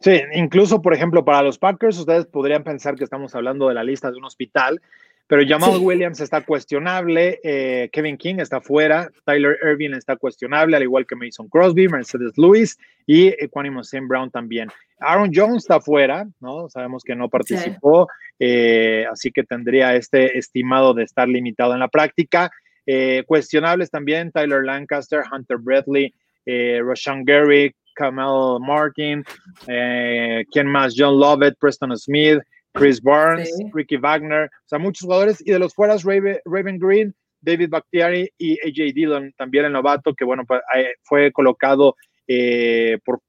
[0.00, 3.84] Sí, incluso, por ejemplo, para los Packers, ustedes podrían pensar que estamos hablando de la
[3.84, 4.80] lista de un hospital,
[5.26, 10.82] pero Jamal Williams está cuestionable, eh, Kevin King está fuera, Tyler Irving está cuestionable, al
[10.82, 14.70] igual que Mason Crosby, Mercedes Lewis y Equanimous Sam Brown también.
[14.98, 16.68] Aaron Jones está fuera, ¿no?
[16.68, 18.08] Sabemos que no participó,
[18.40, 22.50] eh, así que tendría este estimado de estar limitado en la práctica.
[22.86, 26.12] Eh, cuestionables también Tyler Lancaster, Hunter Bradley,
[26.46, 29.22] eh, Rashawn Gary, Kamal Martin,
[29.68, 30.94] eh, ¿quién más?
[30.96, 32.40] John Lovett, Preston Smith,
[32.72, 35.42] Chris Barnes, Ricky Wagner, o sea, muchos jugadores.
[35.46, 40.24] Y de los fueras, Raven, Green, David Bakhtiari y AJ Dillon, también el novato, que
[40.24, 43.20] bueno, pues, eh, fue colocado eh, por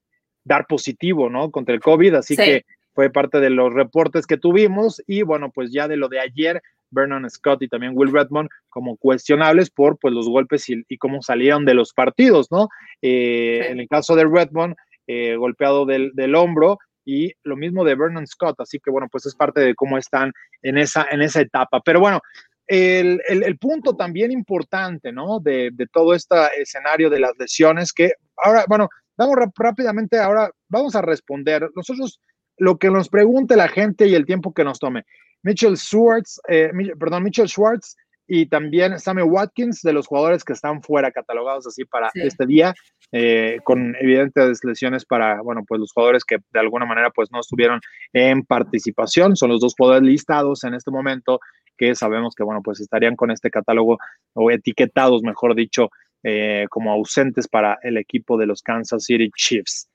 [0.44, 1.52] dar positivo, ¿no?
[1.52, 5.02] Contra el COVID, así que fue parte de los reportes que tuvimos.
[5.08, 8.98] Y bueno, pues ya de lo de ayer, Vernon Scott y también Will Redmond como
[8.98, 12.70] cuestionables por pues, los golpes y, cómo salieron de los partidos, ¿no?
[13.02, 14.76] Eh, en el caso de Redmond,
[15.08, 19.36] eh, golpeado del, hombro y lo mismo de Vernon Scott, así que bueno, pues es
[19.36, 21.82] parte de cómo están en esa, en esa etapa.
[21.84, 22.22] Pero bueno,
[22.68, 25.40] el, punto también importante, ¿no?
[25.40, 30.96] De, de, todo este escenario de las lesiones, que ahora, bueno, vamos rápidamente, ahora vamos
[30.96, 31.70] a responder.
[31.76, 32.20] Nosotros,
[32.62, 35.04] lo que nos pregunte la gente y el tiempo que nos tome.
[35.42, 37.96] Mitchell Schwartz, eh, perdón, Mitchell Schwartz
[38.28, 42.76] y también Samuel Watkins, de los jugadores que están fuera catalogados así para este día,
[43.12, 47.40] eh, con evidentes lesiones para, bueno, pues los jugadores que de alguna manera pues no
[47.40, 47.82] estuvieron
[48.14, 51.40] en participación, son los dos jugadores listados en este momento
[51.76, 53.98] que sabemos que, bueno, pues estarían con este catálogo
[54.34, 55.90] o etiquetados, mejor dicho,
[56.22, 59.90] eh, como ausentes para el equipo de los Kansas City Chiefs.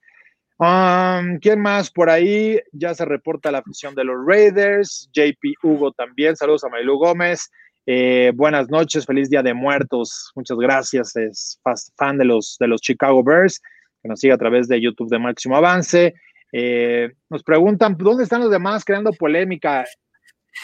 [0.59, 2.59] ¿Quién más por ahí?
[2.71, 5.09] Ya se reporta la afición de los Raiders.
[5.13, 6.35] JP Hugo también.
[6.35, 7.51] Saludos a Mailu Gómez.
[7.85, 10.31] Eh, buenas noches, feliz día de muertos.
[10.35, 11.15] Muchas gracias.
[11.15, 11.61] Es
[11.95, 13.61] fan de los, de los Chicago Bears,
[14.01, 16.15] que nos sigue a través de YouTube de Máximo Avance.
[16.51, 19.85] Eh, nos preguntan, ¿dónde están los demás creando polémica?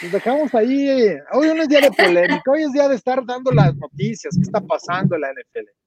[0.02, 1.14] Nos dejamos ahí.
[1.32, 4.42] Hoy no es día de polémica, hoy es día de estar dando las noticias, qué
[4.42, 5.83] está pasando en la NFL.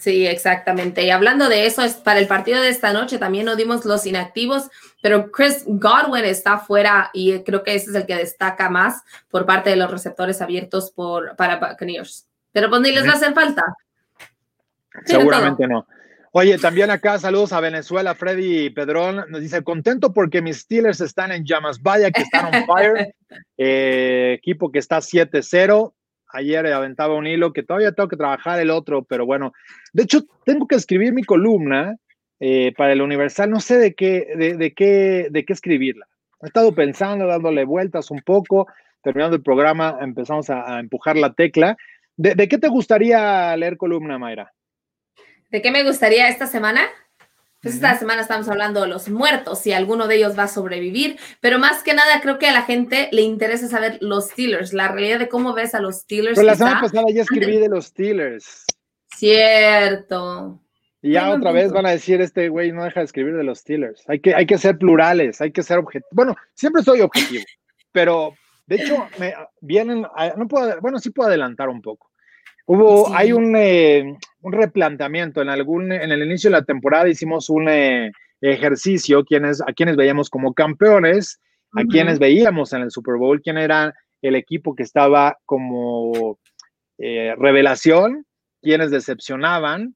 [0.00, 1.04] Sí, exactamente.
[1.04, 4.06] Y hablando de eso, es para el partido de esta noche también nos dimos los
[4.06, 4.70] inactivos,
[5.02, 9.44] pero Chris Godwin está fuera y creo que ese es el que destaca más por
[9.44, 12.26] parte de los receptores abiertos por, para Buccaneers.
[12.50, 13.62] Pero pues ni les va a hacer falta.
[15.04, 15.86] Seguramente no.
[16.32, 19.26] Oye, también acá saludos a Venezuela, Freddy Pedrón.
[19.28, 21.82] Nos dice, contento porque mis Steelers están en llamas.
[21.82, 23.14] Vaya que están on fire.
[23.56, 25.92] Eh, equipo que está 7-0
[26.32, 29.52] ayer aventaba un hilo que todavía tengo que trabajar el otro, pero bueno,
[29.92, 31.96] de hecho tengo que escribir mi columna
[32.40, 36.06] eh, para el Universal, no sé de qué, de, qué, de qué escribirla.
[36.42, 38.66] He estado pensando, dándole vueltas un poco,
[39.02, 41.76] terminando el programa empezamos a, empujar la tecla.
[42.16, 44.52] ¿De, ¿De, qué te gustaría leer columna, Mayra?
[45.50, 46.80] ¿De qué me gustaría esta semana?
[47.62, 51.18] Pues esta semana estamos hablando de los muertos, si alguno de ellos va a sobrevivir,
[51.40, 54.88] pero más que nada creo que a la gente le interesa saber los Steelers, la
[54.88, 56.36] realidad de cómo ves a los Steelers.
[56.36, 58.64] Pues la semana pasada ya escribí de los Steelers.
[59.14, 60.58] Cierto.
[61.02, 63.58] Y ya otra vez van a decir, este güey no deja de escribir de los
[63.58, 64.08] Steelers.
[64.08, 66.10] Hay que, hay que ser plurales, hay que ser objetivos.
[66.12, 67.44] Bueno, siempre soy objetivo,
[67.92, 68.34] pero
[68.66, 72.10] de hecho me vienen, no puedo, bueno, sí puedo adelantar un poco.
[72.64, 77.50] Hubo, hay un, eh, un, replanteamiento en algún, en el inicio de la temporada hicimos
[77.50, 81.40] un eh, ejercicio quienes, a quienes veíamos como campeones,
[81.72, 86.38] a quienes veíamos en el Super Bowl, quién era el equipo que estaba como
[86.98, 88.26] eh, revelación,
[88.60, 89.94] quienes decepcionaban,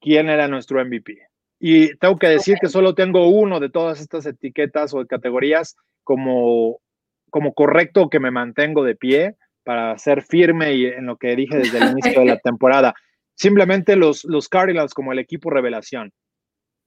[0.00, 1.18] quién era nuestro MVP.
[1.58, 6.80] Y tengo que decir que solo tengo uno de todas estas etiquetas o categorías como,
[7.28, 11.58] como correcto que me mantengo de pie para ser firme y en lo que dije
[11.58, 12.94] desde el inicio de la temporada.
[13.40, 16.12] Simplemente los, los Cardinals como el equipo revelación.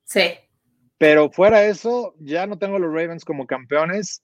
[0.04, 0.36] Sí.
[1.00, 4.22] Pero fuera eso, ya no tengo los Ravens como campeones.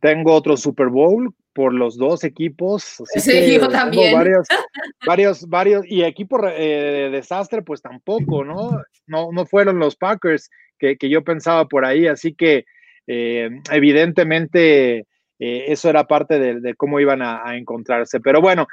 [0.00, 3.02] Tengo otro Super Bowl por los dos equipos.
[3.14, 4.14] sí, yo también.
[4.14, 4.46] Varios,
[5.06, 8.80] varios, varios, y equipo eh, de desastre, pues tampoco, ¿no?
[9.06, 12.64] No, no fueron los Packers que, yo pensaba por ahí, así que
[13.06, 15.00] eh, evidentemente
[15.38, 18.18] eh, eso era parte de, cómo iban a, encontrarse.
[18.18, 18.66] Pero bueno,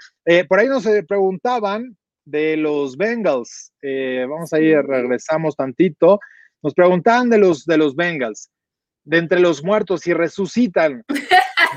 [0.47, 6.19] por ahí nos preguntaban de los Bengals, vamos a ir, regresamos tantito,
[6.61, 8.49] nos preguntaban de los, de los Bengals,
[9.05, 11.03] de entre los muertos, si resucitan.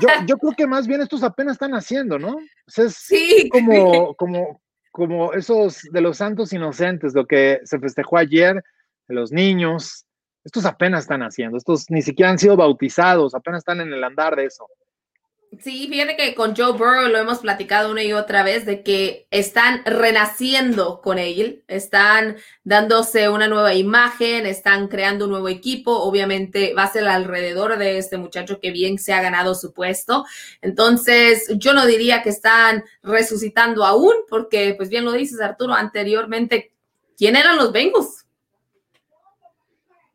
[0.01, 2.37] Yo, creo que más bien estos apenas están haciendo, ¿no?
[2.67, 3.49] es sí.
[3.49, 4.61] como, como,
[4.91, 8.61] como esos de los santos inocentes, lo que se festejó ayer,
[9.07, 10.05] de los niños.
[10.43, 14.35] Estos apenas están haciendo, estos ni siquiera han sido bautizados, apenas están en el andar
[14.35, 14.67] de eso.
[15.59, 19.27] Sí, fíjate que con Joe Burrow lo hemos platicado una y otra vez de que
[19.31, 26.73] están renaciendo con él, están dándose una nueva imagen, están creando un nuevo equipo, obviamente
[26.73, 30.25] va a ser alrededor de este muchacho que bien se ha ganado su puesto.
[30.61, 36.71] Entonces, yo no diría que están resucitando aún, porque pues bien lo dices Arturo, anteriormente,
[37.17, 38.25] ¿quién eran los Bengals?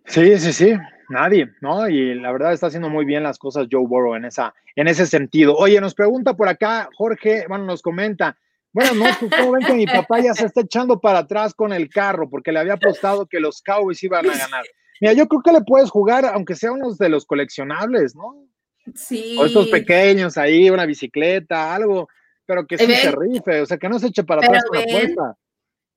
[0.07, 0.75] Sí, sí, sí,
[1.09, 1.88] nadie, ¿no?
[1.88, 5.07] Y la verdad está haciendo muy bien las cosas Joe Burrow en, esa, en ese
[5.07, 5.57] sentido.
[5.57, 8.37] Oye, nos pregunta por acá, Jorge, bueno, nos comenta,
[8.73, 9.05] bueno, no,
[9.37, 12.53] ¿cómo ven que mi papá ya se está echando para atrás con el carro porque
[12.53, 14.64] le había apostado que los Cowboys iban a ganar?
[15.01, 18.47] Mira, yo creo que le puedes jugar, aunque sea unos de los coleccionables, ¿no?
[18.95, 19.37] Sí.
[19.38, 22.09] O estos pequeños ahí, una bicicleta, algo,
[22.45, 24.85] pero que sí se rife, o sea, que no se eche para atrás con la
[24.85, 25.37] apuesta.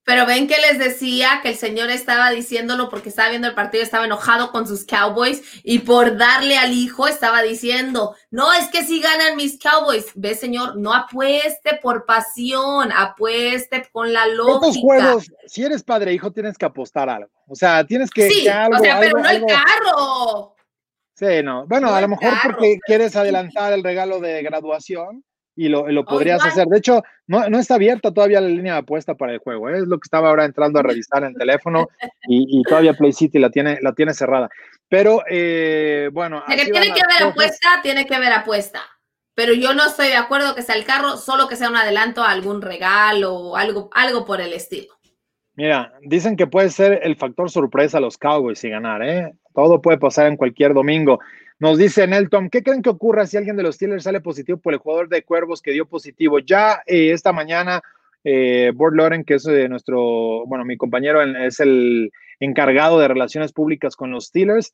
[0.09, 3.83] Pero ven que les decía que el señor estaba diciéndolo porque estaba viendo el partido,
[3.83, 8.83] estaba enojado con sus Cowboys y por darle al hijo estaba diciendo, no, es que
[8.83, 14.81] si ganan mis Cowboys, ve señor, no apueste por pasión, apueste con la lógica.
[14.81, 17.29] juegos, si eres padre e hijo, tienes que apostar algo.
[17.45, 18.31] O sea, tienes que...
[18.31, 20.55] Sí, o sea, pero no el carro.
[21.13, 21.67] Sí, no.
[21.67, 25.23] Bueno, a lo mejor porque quieres adelantar el regalo de graduación
[25.55, 26.67] y lo, podrías hacer.
[26.67, 29.69] De hecho, no, está abierta todavía la línea de apuesta para el juego.
[29.69, 29.79] ¿eh?
[29.79, 31.89] Es lo que estaba ahora entrando a revisar en el teléfono
[32.27, 34.49] y, todavía Play City la tiene, la tiene cerrada.
[34.87, 36.43] Pero eh, bueno.
[36.47, 38.81] que tiene que haber apuesta, tiene que haber apuesta.
[39.35, 42.23] Pero yo no estoy de acuerdo que sea el carro, solo que sea un adelanto
[42.23, 44.93] a algún regalo o algo, algo por el estilo.
[45.55, 49.33] Mira, dicen que puede ser el factor sorpresa a los Cowboys y ganar, ¿eh?
[49.53, 51.19] Todo puede pasar en cualquier domingo.
[51.59, 54.71] Nos dice Nelton, ¿qué creen que ocurra si alguien de los Steelers sale positivo por
[54.71, 56.39] el jugador de Cuervos que dio positivo?
[56.39, 57.81] Ya eh, esta mañana,
[58.23, 63.51] eh, Bord Loren, que es eh, nuestro, bueno, mi compañero es el encargado de relaciones
[63.51, 64.73] públicas con los Steelers,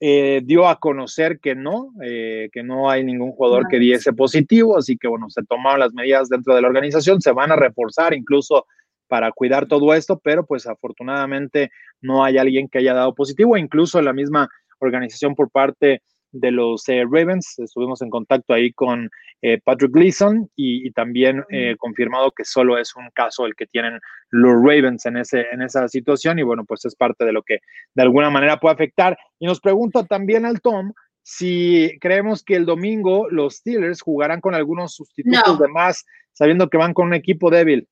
[0.00, 4.98] eh, dio a conocer que no, que no hay ningún jugador que diese positivo, así
[4.98, 8.66] que bueno, se tomaron las medidas dentro de la organización, se van a reforzar incluso
[9.08, 11.70] para cuidar todo esto, pero pues afortunadamente
[12.02, 16.88] no hay alguien que haya dado positivo, incluso la misma organización por parte de los
[16.88, 17.58] eh, Ravens.
[17.58, 19.10] Estuvimos en contacto ahí con
[19.42, 24.00] eh, Patrick Gleason y, también eh, confirmado que solo es un caso el que tienen
[24.30, 27.58] los Ravens en, ese, en esa situación y bueno, pues es parte de lo que
[27.94, 29.18] de alguna manera puede afectar.
[29.38, 34.54] Y nos pregunta también al Tom si creemos que el domingo los Steelers jugarán con
[34.54, 37.86] algunos sustitutos de más, sabiendo que van con un equipo débil.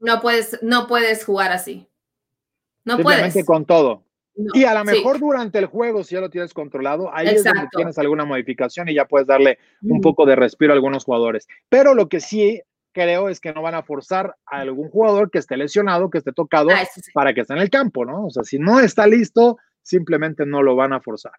[0.00, 1.86] No puedes, no puedes jugar así.
[2.84, 6.54] No Simplemente con todo y a lo mejor durante el juego, si ya lo tienes
[6.54, 10.72] controlado, ahí es donde tienes alguna modificación y ya puedes darle un poco de respiro
[10.72, 11.46] a algunos jugadores.
[11.68, 15.38] Pero lo que sí creo es que no van a forzar a algún jugador que
[15.38, 18.26] esté lesionado, que esté tocado, ah, para que esté en el campo, ¿no?
[18.26, 21.32] O sea, si no está listo, simplemente no lo van a forzar.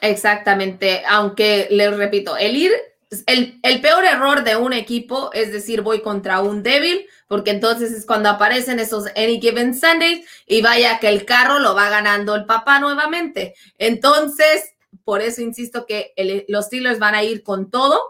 [0.00, 2.72] Exactamente, aunque les repito, el ir
[3.26, 8.04] el, peor error de un equipo es decir, voy contra un débil, porque entonces es
[8.04, 12.44] cuando aparecen esos Any Given Sundays y vaya que el carro lo va ganando el
[12.44, 13.54] papá nuevamente.
[13.78, 16.12] Entonces, por eso insisto que
[16.48, 18.00] los Steelers van a ir con todo,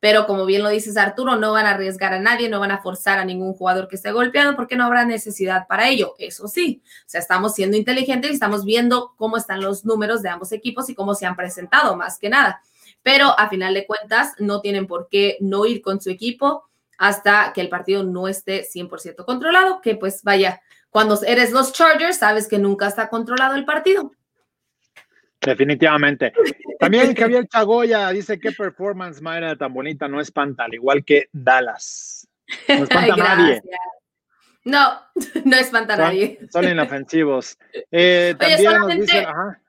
[0.00, 2.80] pero como bien lo dices Arturo, no van a arriesgar a nadie, no van a
[2.80, 6.14] forzar a ningún jugador que esté golpeado porque no habrá necesidad para ello.
[6.18, 10.30] Eso sí, o sea, estamos siendo inteligentes y estamos viendo cómo están los números de
[10.30, 12.62] ambos equipos y cómo se han presentado, más que nada
[13.06, 17.52] pero a final de cuentas no tienen por qué no ir con su equipo hasta
[17.54, 22.48] que el partido no esté 100% controlado, que pues vaya, cuando eres los Chargers sabes
[22.48, 24.10] que nunca está controlado el partido.
[25.40, 26.32] Definitivamente.
[26.80, 32.26] También Javier Chagoya dice que performance madre tan bonita no espanta, al igual que Dallas.
[32.66, 33.62] No espanta a nadie.
[34.64, 35.00] No,
[35.44, 36.40] no espanta a nadie.
[36.50, 37.56] Son inofensivos.
[37.92, 39.60] Eh, también nos dice, ajá.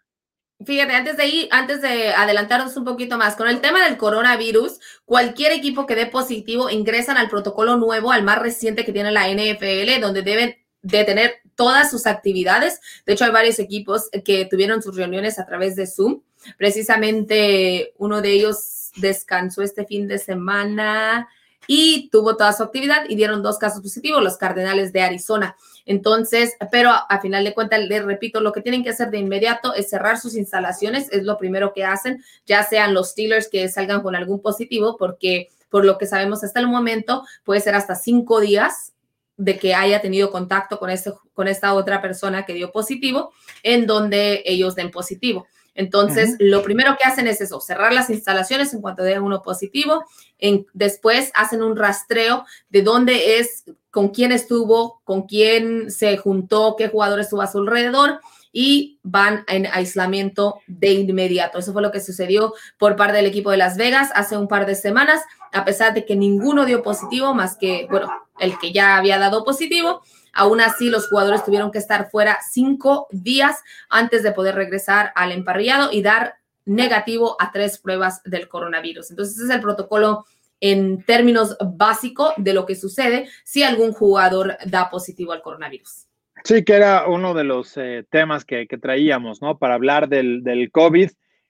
[0.66, 4.80] Fíjate, antes de ir, antes de adelantarnos un poquito más, con el tema del coronavirus,
[5.06, 9.30] cualquier equipo que dé positivo ingresan al protocolo nuevo, al más reciente que tiene la
[9.30, 12.80] NFL, donde deben detener todas sus actividades.
[13.06, 16.22] De hecho, hay varios equipos que tuvieron sus reuniones a través de Zoom.
[16.58, 21.28] Precisamente uno de ellos descansó este fin de semana
[21.68, 25.56] y tuvo toda su actividad y dieron dos casos positivos, los Cardenales de Arizona.
[25.88, 29.74] Entonces, pero a, final de cuentas, les repito, lo que tienen que hacer de inmediato
[29.74, 34.02] es cerrar sus instalaciones, es lo primero que hacen, ya sean los Steelers que salgan
[34.02, 38.42] con algún positivo, porque por lo que sabemos hasta el momento, puede ser hasta cinco
[38.42, 38.94] días
[39.38, 43.32] de que haya tenido contacto con, este, con esta otra persona que dio positivo,
[43.64, 45.48] en donde ellos den positivo.
[45.74, 50.04] Entonces, lo primero que hacen es eso, cerrar las instalaciones en cuanto den uno positivo.
[50.40, 53.64] En, después hacen un rastreo de dónde es,
[53.98, 58.20] con quién estuvo, con quién se juntó, qué jugador estuvo a su alrededor
[58.52, 61.58] y van en aislamiento de inmediato.
[61.58, 64.68] Eso fue lo que sucedió por parte del equipo de Las Vegas hace un par
[64.68, 68.98] de semanas, a pesar de que ninguno dio positivo, más que, bueno, el que ya
[68.98, 70.04] había dado positivo.
[70.32, 73.58] Aún así, los jugadores tuvieron que estar fuera cinco días
[73.90, 76.36] antes de poder regresar al emparrillado y dar
[76.66, 79.10] negativo a tres pruebas del coronavirus.
[79.10, 80.28] Entonces, ese es el protocolo
[80.60, 86.08] en términos básicos de lo que sucede si algún jugador da positivo al coronavirus.
[86.44, 89.58] Sí, que era uno de los eh, temas que, traíamos, ¿no?
[89.58, 91.10] Para hablar del, del COVID.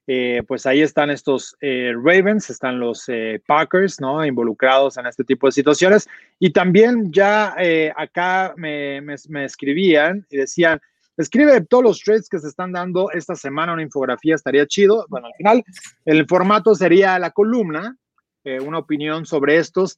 [0.09, 3.05] Eh, pues ahí están estos eh, Ravens, están los
[3.45, 4.25] Packers, ¿no?
[4.25, 6.07] Involucrados en este tipo de situaciones.
[6.39, 7.55] Y también ya
[7.95, 10.79] acá me, me, escribían y decían,
[11.17, 15.05] escribe todos los trades que se están dando esta semana, una infografía estaría chido.
[15.09, 15.63] Bueno, al final
[16.05, 17.97] el formato sería la columna,
[18.61, 19.97] una opinión sobre estos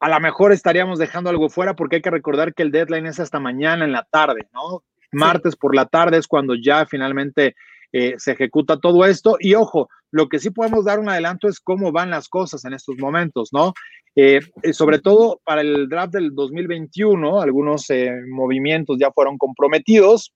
[0.00, 3.20] a lo mejor estaríamos dejando algo fuera porque hay que recordar que el deadline es
[3.20, 4.84] hasta mañana en la tarde, ¿no?
[5.10, 7.56] Martes por la tarde es cuando ya finalmente
[7.92, 9.36] eh, se ejecuta todo esto.
[9.40, 12.74] Y ojo, lo que sí podemos dar un adelanto es cómo van las cosas en
[12.74, 13.72] estos momentos, ¿no?
[14.14, 17.86] Eh, eh, sobre todo para el draft del 2021, algunos
[18.28, 20.32] movimientos ya fueron comprometidos.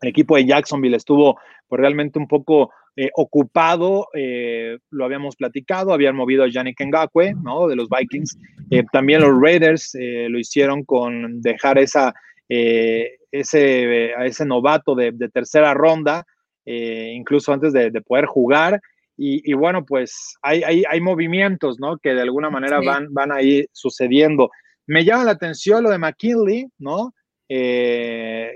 [0.00, 1.38] El equipo de Jacksonville estuvo
[1.68, 7.34] pues, realmente un poco eh, ocupado, eh, lo habíamos platicado, habían movido a Yannick Ngakwe,
[7.42, 7.66] ¿no?
[7.66, 8.38] De los Vikings.
[8.70, 12.12] Eh, también los Raiders lo hicieron con dejar esa,
[12.48, 16.26] ese, a ese novato de, tercera ronda,
[16.66, 18.78] incluso antes de, poder jugar.
[19.16, 21.96] Y, bueno, pues hay, hay, hay, movimientos, ¿no?
[21.96, 24.50] Que de alguna manera van, van ahí sucediendo.
[24.86, 27.14] Me llama la atención lo de McKinley, ¿no?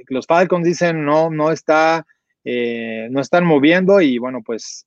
[0.08, 2.06] los Falcons dicen, no, no está
[2.48, 4.86] eh, no están moviendo y bueno, pues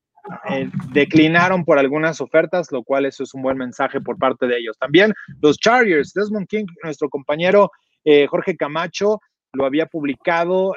[0.49, 4.59] eh, declinaron por algunas ofertas, lo cual eso es un buen mensaje por parte de
[4.59, 4.77] ellos.
[4.79, 7.69] También los Chargers, Desmond King, nuestro compañero
[8.05, 9.19] eh, Jorge Camacho,
[9.51, 10.73] lo había publicado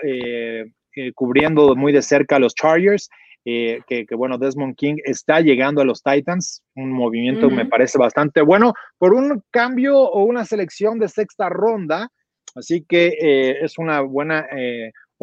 [1.14, 3.08] cubriendo muy de cerca a los Chargers.
[3.44, 8.72] que, bueno, Desmond King está llegando a los Titans, un movimiento me parece bastante bueno,
[8.98, 12.08] por un cambio o una selección de sexta ronda,
[12.56, 14.46] así que es una buena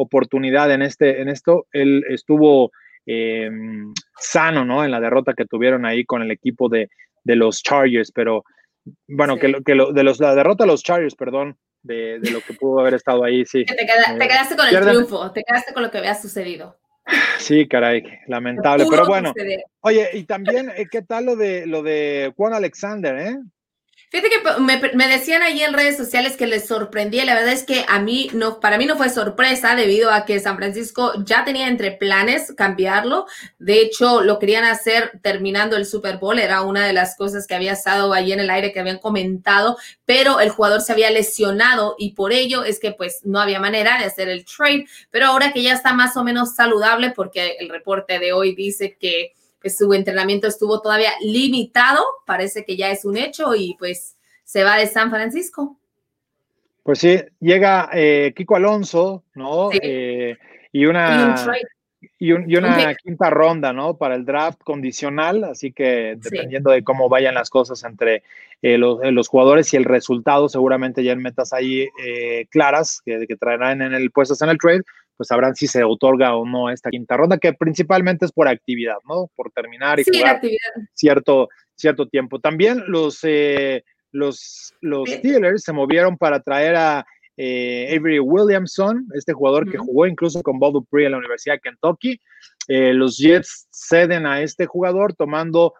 [0.02, 1.66] oportunidad en, este, en esto.
[1.72, 2.70] Él estuvo
[3.06, 4.84] em, sano, ¿no?
[4.84, 6.88] En la derrota que tuvieron ahí con el equipo de,
[7.24, 8.44] los Chargers, pero
[9.06, 12.80] bueno, que, que de los, la derrota de los Chargers, perdón, de, lo que pudo
[12.80, 13.64] haber estado ahí, sí.
[13.64, 13.86] Te, eh,
[14.18, 16.78] quedaste con el triunfo, te quedaste con lo que había sucedido.
[17.38, 19.32] Sí, caray, lamentable, pero bueno.
[19.80, 23.36] Oye, y también, eh, ¿qué tal lo de lo de Juan Alexander, eh?
[24.10, 27.24] Fíjate que me, decían ahí en redes sociales que les sorprendía.
[27.24, 30.40] La verdad es que a mí no, para mí no fue sorpresa debido a que
[30.40, 33.26] San Francisco ya tenía entre planes cambiarlo.
[33.60, 36.40] De hecho, lo querían hacer terminando el Super Bowl.
[36.40, 39.78] Era una de las cosas que había estado ahí en el aire que habían comentado,
[40.04, 43.96] pero el jugador se había lesionado y por ello es que pues no había manera
[43.96, 44.86] de hacer el trade.
[45.12, 48.96] Pero ahora que ya está más o menos saludable, porque el reporte de hoy dice
[48.98, 54.16] que pues su entrenamiento estuvo todavía limitado, parece que ya es un hecho y pues
[54.44, 55.76] se va de San Francisco.
[56.82, 59.70] Pues sí, llega eh, Kiko Alonso, ¿no?
[59.72, 60.36] Eh,
[60.72, 61.36] y una,
[62.18, 63.96] y, una quinta ronda, ¿no?
[63.96, 68.22] Para el draft condicional, así que dependiendo de cómo vayan las cosas entre
[68.62, 71.88] eh, los, jugadores y el resultado, seguramente ya en metas ahí
[72.50, 74.82] claras que, que traerán en el puestos en el trade,
[75.20, 78.96] pues sabrán si se otorga o no esta quinta ronda, que principalmente es por actividad,
[79.06, 79.30] ¿no?
[79.36, 80.40] Por terminar y jugar
[80.94, 82.40] cierto, cierto tiempo.
[82.40, 87.06] También los, eh, los, los Steelers se movieron para traer a
[87.36, 91.60] eh, Avery Williamson, este jugador que jugó incluso con Bob Dupree en la Universidad de
[91.60, 92.18] Kentucky.
[92.66, 95.74] Eh, los Jets ceden a este jugador tomando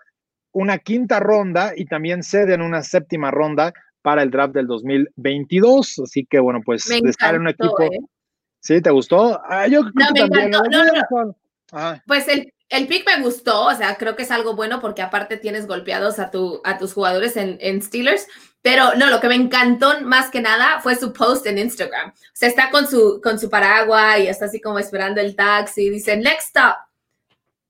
[0.53, 3.73] una quinta ronda y también ceden una séptima ronda
[4.03, 6.01] para el draft del 2022.
[6.01, 7.89] Así que bueno, pues de estar en un equipo...
[8.61, 8.81] ¿Sí?
[8.81, 9.41] ¿Te gustó?
[9.45, 11.37] Ah, yo no, me encantó.
[11.73, 12.01] Ah.
[12.07, 15.37] Pues el, el pick me gustó, o sea, creo que es algo bueno porque aparte
[15.37, 18.27] tienes golpeados a, tu, a tus jugadores en, en, Steelers,
[18.63, 22.11] pero no, lo que me encantó más que nada fue su post en Instagram.
[22.11, 25.91] O sea, está con su, con su paraguas y está así como esperando el taxi
[25.91, 26.77] dice, next stop,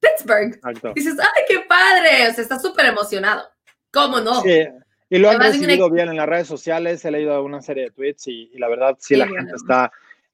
[0.00, 0.58] Pittsburgh.
[0.94, 2.28] Dices, ¡ay, qué padre!
[2.30, 3.48] O sea, está súper emocionado.
[3.92, 4.40] ¿Cómo no?
[4.42, 4.66] Sí.
[5.08, 8.28] Y lo han recibido bien en las redes sociales, he leído una serie de tweets
[8.28, 9.90] y, la verdad sí, la gente está,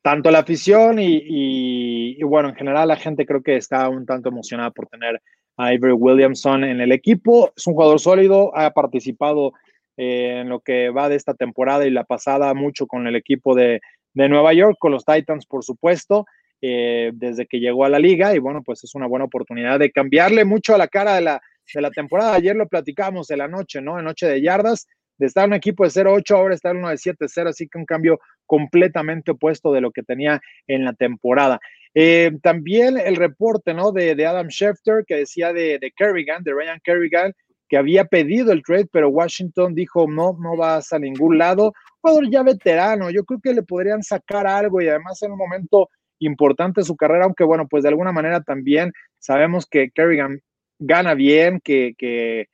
[0.07, 4.71] tanto la afición y, bueno, en general la gente creo que está un tanto emocionada
[4.71, 5.21] por tener
[5.57, 7.53] a Avery Williamson en el equipo.
[7.57, 9.55] Es un jugador sólido, ha participado
[9.97, 13.57] eh, en lo que va de esta temporada y la pasada mucho con el equipo
[13.57, 13.81] de,
[14.15, 16.25] de Nueva York, con los Titans por supuesto.
[16.63, 19.91] Eh, desde que llegó a la liga y bueno, pues es una buena oportunidad de
[19.91, 21.43] cambiarle mucho a la cara de la,
[21.75, 22.35] de la temporada.
[22.35, 23.99] Ayer lo platicamos de la noche, ¿no?
[23.99, 24.87] En noche de yardas,
[25.19, 27.79] de estar en un equipo de 0-8, ahora está en uno de 7-0, así que
[27.79, 31.61] un cambio completamente opuesto de lo que tenía en la temporada.
[31.94, 33.92] Eh, también el reporte, ¿no?
[33.92, 37.32] De, de Adam Schefter que decía de, de Kerrigan, de Ryan Kerrigan,
[37.68, 41.72] que había pedido el trade, pero Washington dijo, no, no vas a ningún lado.
[42.01, 45.88] Jugador ya veterano, yo creo que le podrían sacar algo y además en un momento
[46.18, 50.40] importante su carrera, aunque bueno, pues de alguna manera también sabemos que Kerrigan
[50.78, 52.47] gana bien, que, que,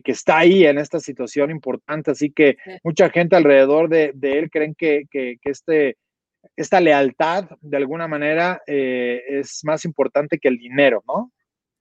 [0.00, 4.50] que, está ahí en esta situación importante, así que mucha gente alrededor de, de él
[4.50, 5.96] creen que, que, este,
[6.56, 11.32] esta lealtad de alguna manera eh, es más importante que el dinero, ¿no?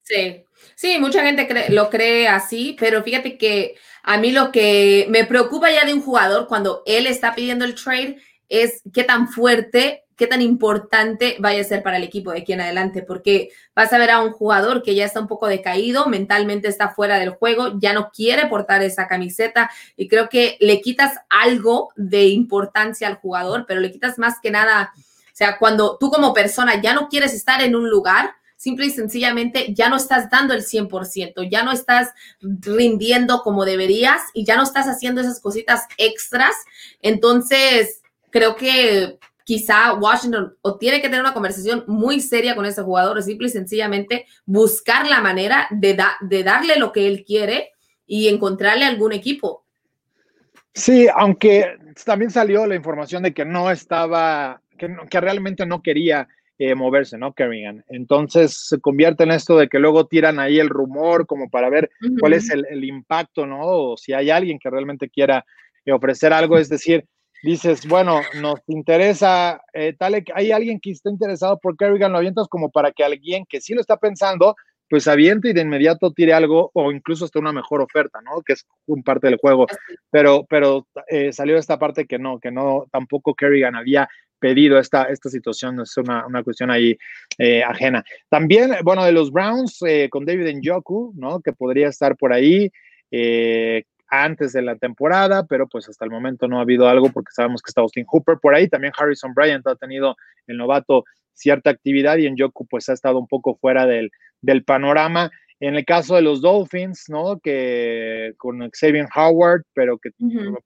[0.03, 0.43] Sí,
[0.75, 5.71] sí, mucha gente lo cree así, pero fíjate que a mí lo que me preocupa
[5.71, 8.17] ya de un jugador cuando él está pidiendo el trade
[8.49, 12.53] es qué tan fuerte qué tan importante vaya a ser para el equipo de aquí
[12.53, 16.05] en adelante, porque vas a ver a un jugador que ya está un poco decaído,
[16.05, 20.79] mentalmente está fuera del juego, ya no quiere portar esa camiseta y creo que le
[20.79, 25.97] quitas algo de importancia al jugador, pero le quitas más que nada, o sea, cuando
[25.99, 29.95] tú como persona ya no quieres estar en un lugar, simple y sencillamente ya no
[29.95, 32.09] estás dando el 100%, ya no estás
[32.41, 36.53] rindiendo como deberías y ya no estás haciendo esas cositas extras.
[37.01, 42.81] Entonces, creo que quizá Washington o tiene que tener una conversación muy seria con ese
[42.81, 47.71] jugador o simple y sencillamente buscar la manera de, de darle lo que él quiere
[48.05, 49.65] y encontrarle algún equipo.
[50.73, 56.27] Sí, aunque también salió la información de que no estaba, que, que realmente no quería
[56.63, 57.33] eh, moverse, ¿no?
[57.33, 57.83] Kerrigan.
[57.89, 61.89] Entonces se convierte en esto de que luego tiran ahí el rumor como para ver
[62.19, 63.61] cuál es el, el, impacto, ¿no?
[63.61, 65.43] O si hay alguien que realmente quiera
[65.85, 67.05] eh, ofrecer algo, es decir,
[67.43, 72.47] dices, bueno, nos interesa, eh, tal, hay alguien que está interesado por Kerrigan, lo avientas
[72.47, 74.55] como para que alguien que sí lo está pensando,
[74.89, 78.41] pues aviente y de inmediato tire algo o incluso hasta una mejor oferta, ¿no?
[78.41, 79.65] Que es un parte del juego.
[80.09, 84.09] Pero, pero eh, salió esta parte que no, que no, tampoco Kerrigan había
[84.41, 86.97] pedido esta, esta situación, es una, una cuestión ahí
[87.37, 88.03] eh, ajena.
[88.27, 91.39] También, bueno, de los Browns eh, con David Njoku, ¿no?
[91.39, 92.69] Que podría estar por ahí.
[93.11, 97.31] Eh, antes de la temporada, pero pues hasta el momento no ha habido algo porque
[97.31, 100.15] sabemos que está Austin Hooper por ahí, también Harrison Bryant ha tenido
[100.47, 104.63] el novato cierta actividad y en Yoku pues ha estado un poco fuera del, del
[104.63, 105.31] panorama.
[105.61, 107.39] En el caso de los Dolphins, ¿no?
[107.39, 110.09] Que con Xavier Howard, pero que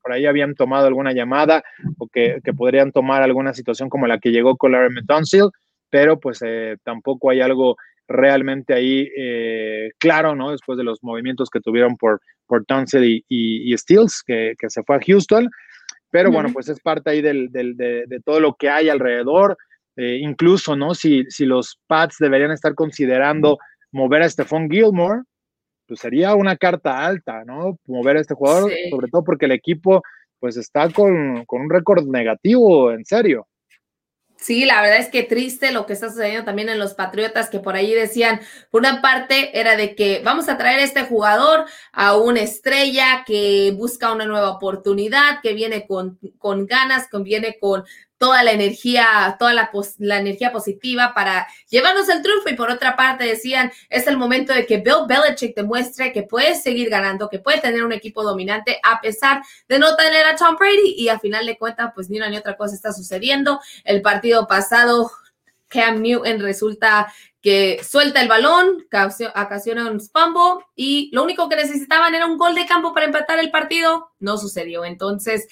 [0.01, 1.63] por ahí habían tomado alguna llamada
[1.97, 5.49] o que, que, podrían tomar alguna situación como la que llegó con Larry Metonsil,
[5.89, 7.75] pero pues eh, tampoco hay algo
[8.07, 10.51] realmente ahí eh, claro, ¿no?
[10.51, 14.83] Después de los movimientos que tuvieron por, por Tunsil y, y, Steels, que, que, se
[14.83, 15.49] fue a Houston.
[16.11, 19.57] Pero bueno, pues es parte ahí del, del, de, de, todo lo que hay alrededor.
[19.97, 20.93] Eh, incluso, ¿no?
[20.93, 23.57] Si, si los Pats deberían estar considerando
[23.91, 25.21] mover a Stephon Gilmore,
[25.87, 27.79] pues sería una carta alta, ¿no?
[27.85, 28.89] Mover a este jugador, sí.
[28.89, 30.01] sobre todo porque el equipo
[30.39, 33.47] pues está con, con un récord negativo, en serio.
[34.37, 37.59] Sí, la verdad es que triste lo que está sucediendo también en los Patriotas, que
[37.59, 41.65] por ahí decían, por una parte era de que vamos a traer a este jugador
[41.93, 47.57] a una estrella que busca una nueva oportunidad, que viene con, con ganas, que viene
[47.59, 47.85] con
[48.17, 52.49] toda la energía, toda la, la, energía positiva para llevarnos el triunfo.
[52.49, 56.55] Y por otra parte decían, es el momento de que Bill Belichick demuestre que puede
[56.55, 60.55] seguir ganando, que puede tener un equipo dominante a pesar de no tener a Tom
[60.57, 60.95] Brady.
[60.97, 63.59] Y al final de cuentas, pues ni una ni otra cosa está sucediendo.
[63.83, 65.11] El partido pasado,
[65.67, 67.11] Cam Newton resulta
[67.45, 68.87] que suelta el balón,
[69.35, 73.37] ocasiona un spambo y lo único que necesitaban era un gol de campo para empatar
[73.37, 74.09] el partido.
[74.17, 74.83] No sucedió.
[74.83, 75.47] Entonces,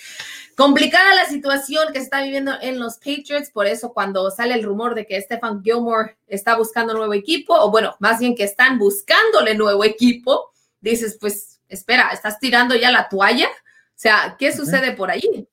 [0.57, 3.51] complicada la situación que se está viviendo en los Patriots.
[3.51, 7.69] Por eso, cuando sale el rumor de que Stefan Gilmore está buscando nuevo equipo, o
[7.69, 13.07] bueno, más bien que están buscándole nuevo equipo, dices, pues, espera, ¿estás tirando ya la
[13.07, 13.49] toalla?
[13.49, 15.47] O sea, ¿qué sucede por ahí?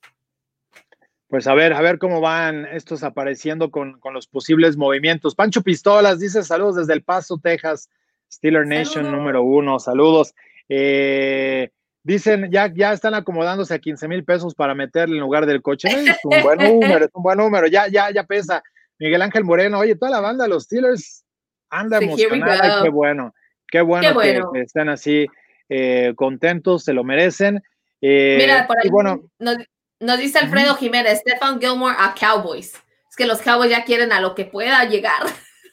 [1.30, 5.36] Pues a ver, a ver cómo van estos apareciendo con, con, los posibles movimientos.
[5.36, 7.88] Pancho Pistolas dice saludos desde El Paso, Texas,
[8.30, 9.12] Steeler Nation saludos.
[9.12, 10.34] número uno, saludos.
[10.68, 11.70] Eh,
[12.02, 15.88] dicen, ya, ya están acomodándose a 15 mil pesos para meterle en lugar del coche.
[15.88, 18.60] Es un buen número, es un buen número, ya, ya, ya pesa.
[18.98, 21.24] Miguel Ángel Moreno, oye, toda la banda, los Steelers,
[21.70, 23.32] anda emocionada, qué bueno,
[23.68, 25.26] qué bueno, Que, estén así
[25.68, 27.62] eh, contentos, se lo merecen.
[28.00, 29.56] Eh, Mira, por ahí bueno, nos,
[30.00, 32.74] dice Alfredo Jiménez, Stefan Gilmore a Cowboys.
[33.08, 35.22] Es que los Cowboys ya quieren a lo que pueda llegar.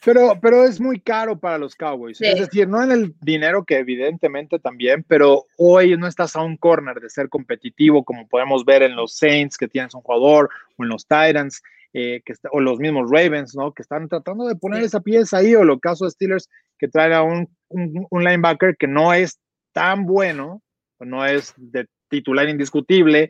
[0.05, 2.21] Pero, pero es muy caro para los Cowboys.
[2.21, 6.55] Es decir, no en el dinero que evidentemente también, pero hoy no estás a un
[6.55, 10.83] corner de ser competitivo como podemos ver en los Saints que tienes un jugador o
[10.83, 11.61] en los Titans.
[11.93, 13.73] Eh, que o los mismos Ravens, ¿no?
[13.73, 16.47] Que están tratando de poner esa pieza ahí, o lo caso de Steelers,
[16.77, 19.39] que trae a un, un, linebacker que no es
[19.71, 20.61] tan bueno,
[20.99, 23.29] no es de titular indiscutible,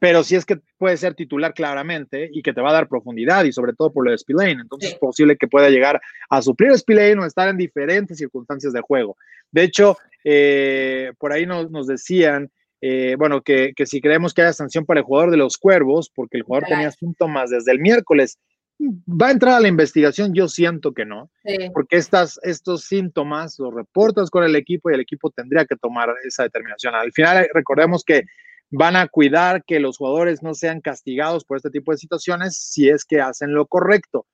[0.00, 3.44] pero sí es que puede ser titular claramente y que te va a dar profundidad
[3.44, 4.60] y sobre todo por lo de Spillane.
[4.62, 8.72] Entonces es posible que pueda llegar a suplir a Spillane o estar en diferentes circunstancias
[8.72, 9.16] de juego.
[9.50, 14.42] De hecho, eh, por ahí nos, nos decían, eh, bueno, que, que, si creemos que
[14.42, 17.78] haya sanción para el jugador de los cuervos, porque el jugador tenía síntomas desde el
[17.78, 18.38] miércoles,
[18.80, 21.30] va a entrar a la investigación, yo siento que no,
[21.72, 26.12] porque estas, estos síntomas los reportas con el equipo y el equipo tendría que tomar
[26.24, 26.94] esa determinación.
[26.94, 28.24] Al final, recordemos que
[28.70, 32.88] van a cuidar que los jugadores no sean castigados por este tipo de situaciones si
[32.88, 34.26] es que hacen lo correcto.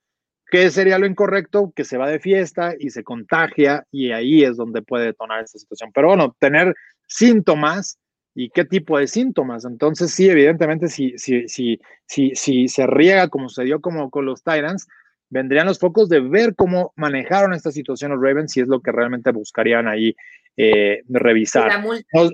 [0.51, 1.73] ¿Qué sería lo incorrecto?
[1.77, 5.59] Que se va de fiesta y se contagia y ahí es donde puede detonar esta
[5.59, 5.91] situación.
[5.95, 6.75] Pero bueno, tener
[7.07, 7.99] síntomas
[8.35, 9.65] y qué tipo de síntomas.
[9.65, 14.43] Entonces, sí, evidentemente, si, si, si, si, se riega como se dio como con los
[14.43, 14.89] Titans,
[15.29, 18.93] vendrían los focos de ver cómo manejaron esta situación los Ravens, si es lo que
[18.93, 20.17] realmente buscarían ahí
[20.57, 21.67] eh, revisar.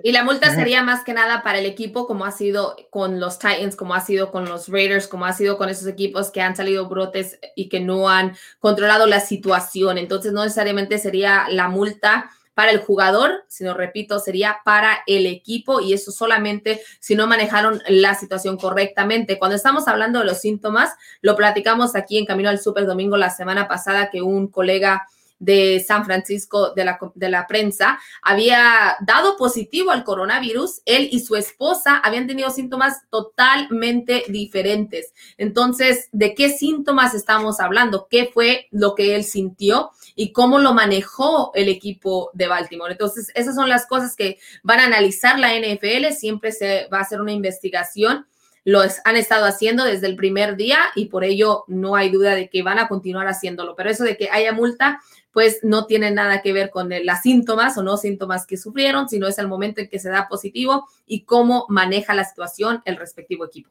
[0.02, 3.38] Y la, multa, sería más que nada para el equipo, como ha sido con los
[3.38, 6.56] Titans, como ha sido con los Raiders, como ha sido con esos equipos que han
[6.56, 9.98] salido brotes y que no han controlado la situación.
[9.98, 15.82] Entonces, no necesariamente sería la multa para el jugador, sino repito, sería para el equipo
[15.82, 19.38] y eso solamente si no manejaron la situación correctamente.
[19.38, 23.28] Cuando estamos hablando de los síntomas, lo platicamos aquí en Camino al Super Domingo la
[23.28, 25.06] semana pasada que un colega
[25.38, 31.20] de San Francisco de la, de la prensa había dado positivo al coronavirus, él y
[31.20, 35.12] su esposa habían tenido síntomas totalmente diferentes.
[35.36, 38.06] Entonces, ¿de qué síntomas estamos hablando?
[38.10, 42.92] ¿Qué fue lo que él sintió y cómo lo manejó el equipo de Baltimore?
[42.92, 47.02] Entonces, esas son las cosas que van a analizar la NFL, siempre se va a
[47.02, 48.26] hacer una investigación
[48.66, 52.50] lo han estado haciendo desde el primer día y por ello no hay duda de
[52.50, 53.76] que van a continuar haciéndolo.
[53.76, 55.00] Pero eso de que haya multa,
[55.36, 59.26] pues no tiene nada que ver con las síntomas o no síntomas que sufrieron, sino
[59.26, 63.44] es el momento en que se da positivo y cómo maneja la situación el respectivo
[63.44, 63.68] equipo.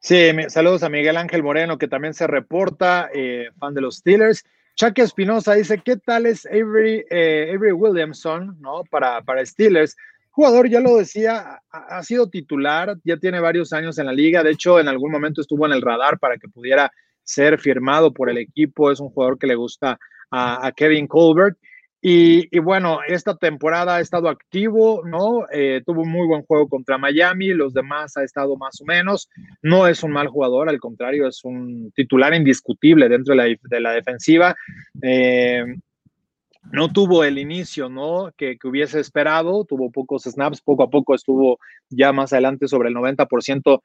[0.00, 4.42] Sí, saludos a Miguel Ángel Moreno, que también se reporta, eh, fan de los Steelers.
[4.74, 8.82] Chucky Espinosa dice, ¿qué tal es Avery, eh, Williamson ¿no?
[8.90, 9.96] para, para Steelers?
[10.30, 14.50] Jugador, ya lo decía, ha, sido titular, ya tiene varios años en la liga, de
[14.50, 16.90] hecho en algún momento estuvo en el radar para que pudiera
[17.22, 20.00] ser firmado por el equipo, es un jugador que le gusta
[20.34, 21.56] a, Kevin Colbert.
[22.06, 25.46] Y, bueno, esta temporada ha estado activo, ¿no?
[25.50, 29.30] Eh, tuvo un muy buen juego contra Miami, los demás ha estado más o menos.
[29.62, 34.54] No es un mal jugador, al contrario, es un titular indiscutible dentro de la, defensiva.
[35.00, 35.64] Eh,
[36.72, 38.30] no tuvo el inicio, ¿no?
[38.36, 41.58] Que, que, hubiese esperado, tuvo pocos snaps, poco a poco estuvo
[41.88, 43.80] ya más adelante sobre el 90%,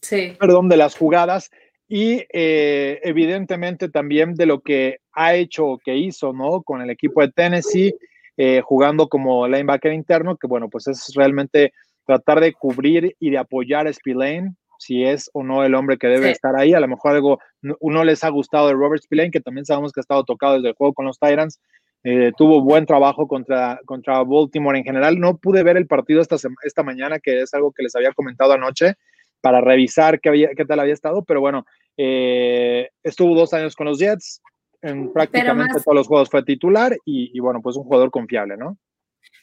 [0.00, 0.32] sí.
[0.38, 1.50] perdón, de las jugadas
[1.88, 6.62] y eh, evidentemente también de lo que ha hecho o que hizo, ¿no?
[6.62, 7.94] Con el equipo de Tennessee,
[8.36, 11.72] eh, jugando como linebacker interno, que bueno, pues es realmente
[12.04, 16.08] tratar de cubrir y de apoyar a Spillane, si es o no el hombre que
[16.08, 16.74] debe estar ahí.
[16.74, 20.00] A lo mejor algo no, les ha gustado de Robert Spillane, que también sabemos que
[20.00, 21.60] ha estado tocado desde el juego con los Tyrants.
[22.04, 25.18] Eh, tuvo buen trabajo contra, contra Baltimore en general.
[25.18, 28.52] No pude ver el partido esta, esta mañana, que es algo que les había comentado
[28.52, 28.96] anoche
[29.40, 31.64] para revisar qué, había, qué tal había estado, pero bueno,
[31.96, 34.42] eh, estuvo dos años con los Jets,
[34.82, 38.76] en prácticamente todos los juegos fue titular y, bueno, pues un jugador confiable, ¿no?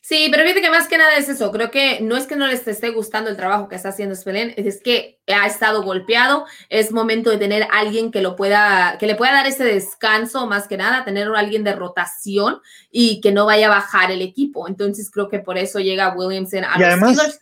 [0.01, 1.49] Sí, pero fíjate que más que nada es eso.
[1.51, 4.53] Creo que no es que no les esté gustando el trabajo que está haciendo Spelen,
[4.57, 6.45] es que ha estado golpeado.
[6.67, 10.67] Es momento de tener alguien que lo pueda, que le pueda dar ese descanso, más
[10.67, 12.59] que nada, tener a alguien de rotación
[12.91, 14.67] y que no vaya a bajar el equipo.
[14.67, 17.41] Entonces creo que por eso llega Williamson a y además,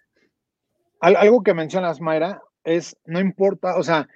[1.02, 4.08] Algo que mencionas, Mayra, es no importa, o sea,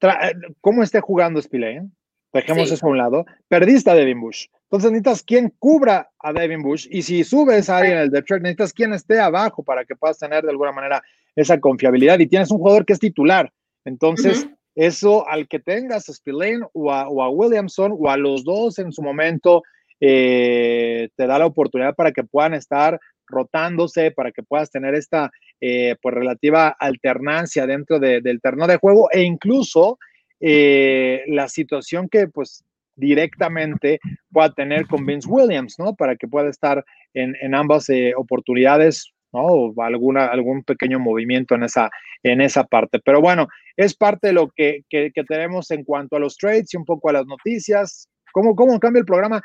[0.00, 1.90] eh, cómo esté jugando Spillane,
[2.32, 4.46] dejemos eso a un lado, perdiste a Devin Bush.
[4.64, 8.28] Entonces necesitas quien cubra a Devin Bush y si subes a alguien en el depth
[8.28, 11.02] chart, necesitas quien esté abajo para que puedas tener de alguna manera
[11.34, 13.52] esa confiabilidad y tienes un jugador que es titular.
[13.84, 18.92] Entonces, eso al que tengas a Spillane o a, Williamson o a los dos en
[18.92, 19.62] su momento,
[20.00, 25.30] eh, te da la oportunidad para que puedan estar rotándose, para que puedas tener esta
[25.60, 29.98] eh, pues relativa alternancia dentro del terreno de juego e incluso
[30.40, 32.64] eh, la situación que pues
[32.98, 34.00] directamente
[34.30, 35.94] pueda tener con Vince Williams, ¿no?
[35.94, 39.40] Para que pueda estar en, ambas eh, oportunidades, ¿no?
[39.40, 41.90] O alguna, algún pequeño movimiento en esa,
[42.22, 42.98] en esa parte.
[43.04, 44.84] Pero bueno, es parte de lo que,
[45.28, 48.08] tenemos en cuanto a los trades y un poco a las noticias.
[48.32, 49.40] ¿Cómo, cómo cambia el programa?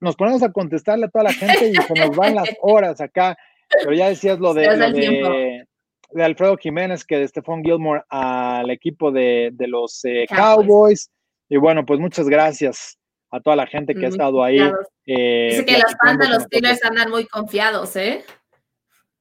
[0.00, 3.36] Nos ponemos a contestarle a toda la gente y se nos van las horas acá.
[3.68, 5.66] Pero ya decías lo de,
[6.12, 11.10] de, Alfredo Jiménez, que de Stephon Gilmore al equipo de, los eh, Cowboys.
[11.48, 12.98] Y bueno, pues muchas gracias
[13.30, 14.60] a toda la gente que ha estado ahí.
[15.06, 18.24] Eh, Dice que los fans de los Steelers andan muy confiados, ¿eh?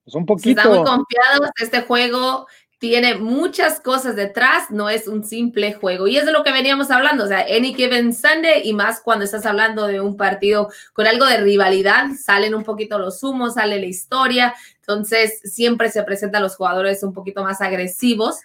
[0.04, 0.62] Pues un poquito.
[0.62, 1.50] Están muy confiados.
[1.62, 2.48] Este juego
[2.80, 6.08] tiene muchas cosas detrás, no es un simple juego.
[6.08, 9.26] Y es de lo que veníamos hablando, o sea, any given Sunday y más cuando
[9.26, 13.80] estás hablando de un partido con algo de rivalidad, salen un poquito los humos, sale
[13.80, 18.40] la historia, entonces siempre se presentan los jugadores un poquito más agresivos.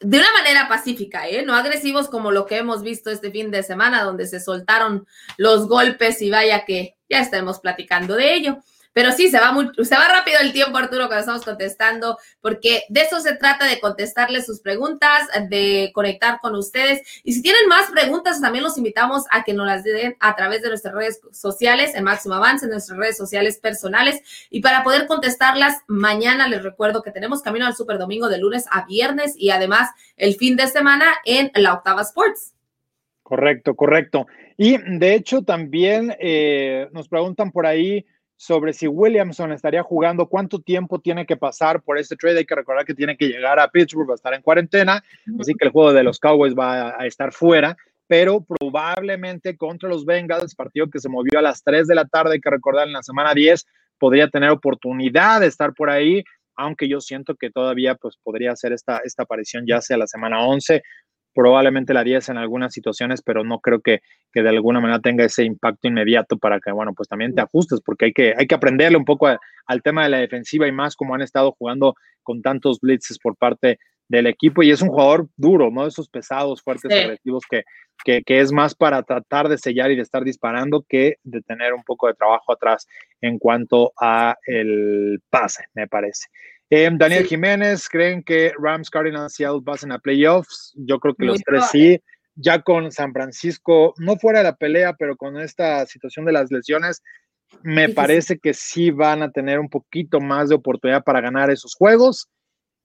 [0.00, 1.44] De una manera pacífica, ¿eh?
[1.44, 5.06] No agresivos como lo que hemos visto este fin de semana, donde se soltaron
[5.36, 8.58] los golpes y vaya que ya estamos platicando de ello.
[8.92, 12.82] Pero sí, se va, muy, se va rápido el tiempo, Arturo, cuando estamos contestando, porque
[12.88, 17.00] de eso se trata, de contestarles sus preguntas, de conectar con ustedes.
[17.22, 20.62] Y si tienen más preguntas, también los invitamos a que nos las den a través
[20.62, 24.20] de nuestras redes sociales, en Máximo Avance, en nuestras redes sociales personales.
[24.50, 28.64] Y para poder contestarlas, mañana les recuerdo que tenemos camino al Super Domingo de lunes
[28.70, 32.54] a viernes y además el fin de semana en la Octava Sports.
[33.22, 34.26] Correcto, correcto.
[34.56, 38.04] Y de hecho también eh, nos preguntan por ahí
[38.40, 42.38] sobre si Williamson estaría jugando, cuánto tiempo tiene que pasar por este trade.
[42.38, 45.04] Hay que recordar que tiene que llegar a Pittsburgh, va a estar en cuarentena,
[45.38, 47.76] así que el juego de los Cowboys va a estar fuera,
[48.06, 52.32] pero probablemente contra los Bengals, partido que se movió a las 3 de la tarde,
[52.32, 53.66] hay que recordar en la semana 10,
[53.98, 56.24] podría tener oportunidad de estar por ahí,
[56.56, 60.46] aunque yo siento que todavía pues podría hacer esta, esta aparición ya sea la semana
[60.46, 60.82] 11
[61.34, 64.00] probablemente la 10 en algunas situaciones, pero no creo que,
[64.32, 67.80] que, de alguna manera tenga ese impacto inmediato para que, bueno, pues también te ajustes,
[67.84, 70.96] porque hay que, hay que aprenderle un poco al tema de la defensiva y más
[70.96, 73.78] como han estado jugando con tantos blitzes por parte
[74.08, 75.86] del equipo y es un jugador duro, ¿no?
[75.86, 77.62] Esos pesados, fuertes, agresivos que,
[78.04, 81.74] que, que, es más para tratar de sellar y de estar disparando que de tener
[81.74, 82.88] un poco de trabajo atrás
[83.20, 86.26] en cuanto a el pase, me parece.
[86.72, 90.72] Em, Daniel Jiménez, ¿creen que Rams, Cardinals, Seattle pasen a playoffs?
[90.76, 92.00] Yo creo que los tres sí.
[92.36, 96.50] Ya con San Francisco, no fuera de la pelea, pero con esta situación de las
[96.50, 97.02] lesiones,
[97.62, 101.74] me parece que sí van a tener un poquito más de oportunidad para ganar esos
[101.74, 102.28] juegos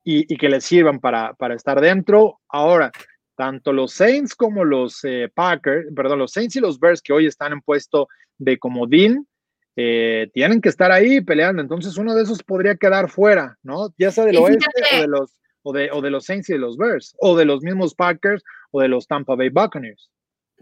[0.04, 2.40] y, que les sirvan para, para, estar dentro.
[2.50, 2.92] Ahora,
[3.36, 7.28] tanto los Saints como los eh, Packers, perdón, los Saints y los Bears que hoy
[7.28, 8.08] están en puesto
[8.38, 9.28] de comodín,
[9.76, 11.62] eh, tienen que estar ahí peleando.
[11.62, 13.94] Entonces uno de esos podría quedar fuera, ¿no?
[13.98, 15.32] Ya sea del oeste o de los
[15.68, 18.44] o de, o de los Saints y de los Bears, o de los mismos Packers
[18.70, 20.12] o de los Tampa Bay Buccaneers.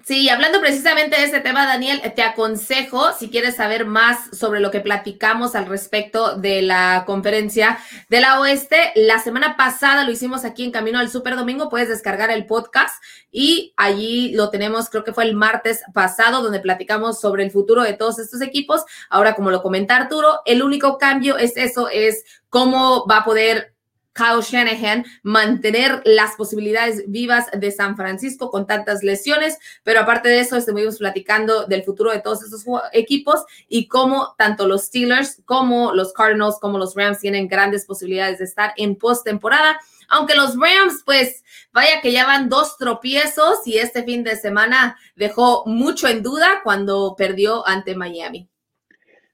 [0.06, 4.70] Sí, hablando precisamente de este tema, Daniel, te aconsejo, si quieres saber más sobre lo
[4.70, 7.80] que platicamos al respecto de la conferencia
[8.10, 11.88] de la Oeste, la semana pasada lo hicimos aquí en Camino al Super Domingo, puedes
[11.88, 13.02] descargar el podcast
[13.32, 17.82] y allí lo tenemos, creo que fue el martes pasado, donde platicamos sobre el futuro
[17.82, 18.84] de todos estos equipos.
[19.10, 23.73] Ahora, como lo comenta Arturo, el único cambio es eso, es cómo va a poder
[24.14, 30.40] Kyle Shanahan mantener las posibilidades vivas de San Francisco con tantas lesiones, pero aparte de
[30.40, 35.94] eso estuvimos platicando del futuro de todos esos equipos y cómo tanto los Steelers como
[35.94, 39.80] los Cardinals como los Rams tienen grandes posibilidades de estar en postemporada.
[40.10, 44.98] Aunque los Rams, pues, vaya que ya van dos tropiezos y este fin de semana
[45.16, 48.48] dejó mucho en duda cuando perdió ante Miami.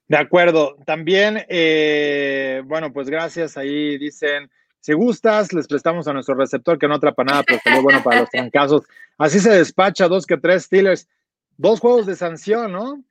[0.08, 0.78] De acuerdo.
[0.86, 3.58] También, eh, bueno, pues gracias.
[3.58, 4.50] Ahí dicen
[4.82, 8.22] si gustas, les prestamos a nuestro receptor que no atrapa nada, pero sería bueno para
[8.22, 8.84] los trancazos.
[9.18, 11.08] Así se despacha dos que tres Steelers.
[11.58, 13.04] Dos juegos de sanción, ¿no?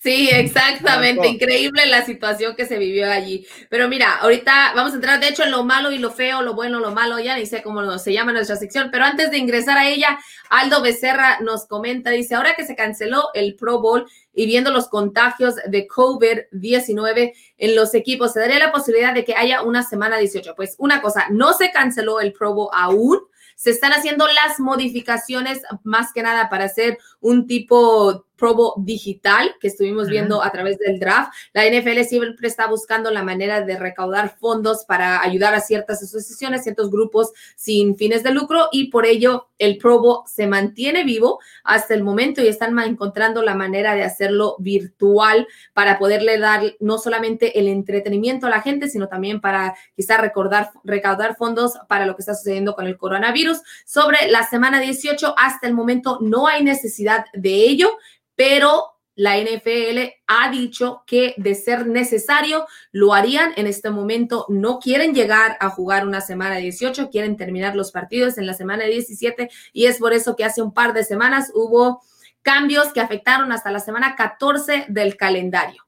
[0.00, 1.26] Sí, exactamente.
[1.26, 3.44] Increíble la situación que se vivió allí.
[3.68, 6.54] Pero mira, ahorita vamos a entrar, de hecho, en lo malo y lo feo, lo
[6.54, 8.90] bueno, lo malo, ya ni sé cómo se llama nuestra sección.
[8.92, 10.16] Pero antes de ingresar a ella,
[10.50, 14.88] Aldo Becerra nos comenta, dice, ahora que se canceló el Pro Bowl y viendo los
[14.88, 20.18] contagios de COVID-19 en los equipos, ¿se daría la posibilidad de que haya una semana
[20.18, 20.54] 18?
[20.54, 23.18] Pues una cosa, no se canceló el Pro Bowl aún
[23.56, 29.68] se están haciendo las modificaciones más que nada para hacer un tipo probo digital que
[29.68, 31.32] estuvimos viendo a través del draft.
[31.52, 36.62] La NFL siempre está buscando la manera de recaudar fondos para ayudar a ciertas asociaciones,
[36.62, 41.92] ciertos grupos sin fines de lucro y por ello el probo se mantiene vivo hasta
[41.92, 47.58] el momento y están encontrando la manera de hacerlo virtual para poderle dar no solamente
[47.58, 52.22] el entretenimiento a la gente, sino también para quizá recordar, recaudar fondos para lo que
[52.22, 53.62] está sucediendo con el coronavirus coronavirus.
[53.84, 57.96] Sobre la semana 18, hasta el momento no hay necesidad de ello,
[58.38, 58.84] pero
[59.16, 63.50] la NFL ha dicho que de ser necesario lo harían.
[63.56, 68.38] En este momento no quieren llegar a jugar una semana 18, quieren terminar los partidos
[68.38, 72.00] en la semana 17 y es por eso que hace un par de semanas hubo
[72.42, 75.82] cambios que afectaron hasta la semana 14 del calendario.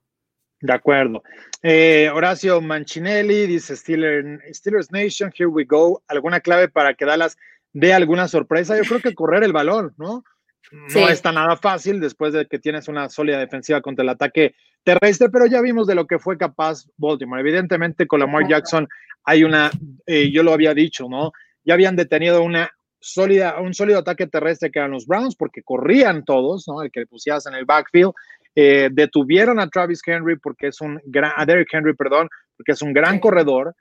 [0.60, 1.22] De acuerdo.
[1.62, 6.02] Eh, Horacio Manchinelli dice Steelers, Nation, here we go.
[6.08, 7.38] ¿Alguna clave para que Dallas
[7.72, 8.76] dé alguna sorpresa?
[8.76, 10.24] Yo creo que correr el balón, ¿no?
[10.72, 14.54] No está nada fácil después de que tienes una sólida defensiva contra el ataque
[14.84, 17.40] terrestre, pero ya vimos de lo que fue capaz Baltimore.
[17.40, 18.88] Evidentemente, con Lamar Jackson
[19.24, 19.70] hay una,
[20.06, 21.32] eh, yo lo había dicho, ¿no?
[21.64, 26.24] Ya habían detenido una sólida, un sólido ataque terrestre que eran los Browns, porque corrían
[26.24, 26.82] todos, ¿no?
[26.82, 28.12] El que pusieras en el backfield.
[28.54, 32.82] Eh, detuvieron a Travis Henry porque es un gran, a Derrick Henry, perdón, porque es
[32.82, 33.74] un gran corredor,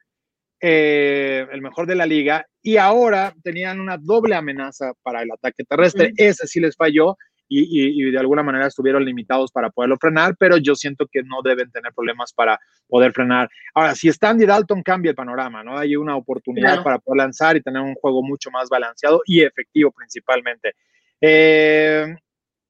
[0.62, 5.64] eh, el mejor de la liga, y ahora tenían una doble amenaza para el ataque
[5.64, 6.12] terrestre.
[6.18, 7.16] Ese sí les falló
[7.49, 11.72] y, de alguna manera estuvieron limitados para poderlo frenar, pero yo siento que no deben
[11.72, 13.49] tener problemas para poder frenar.
[13.74, 15.78] Ahora, si Stanley Dalton cambia el panorama, ¿no?
[15.78, 19.91] Hay una oportunidad para poder lanzar y tener un juego mucho más balanceado y efectivo
[19.91, 20.74] principalmente.
[21.22, 22.16] Eh,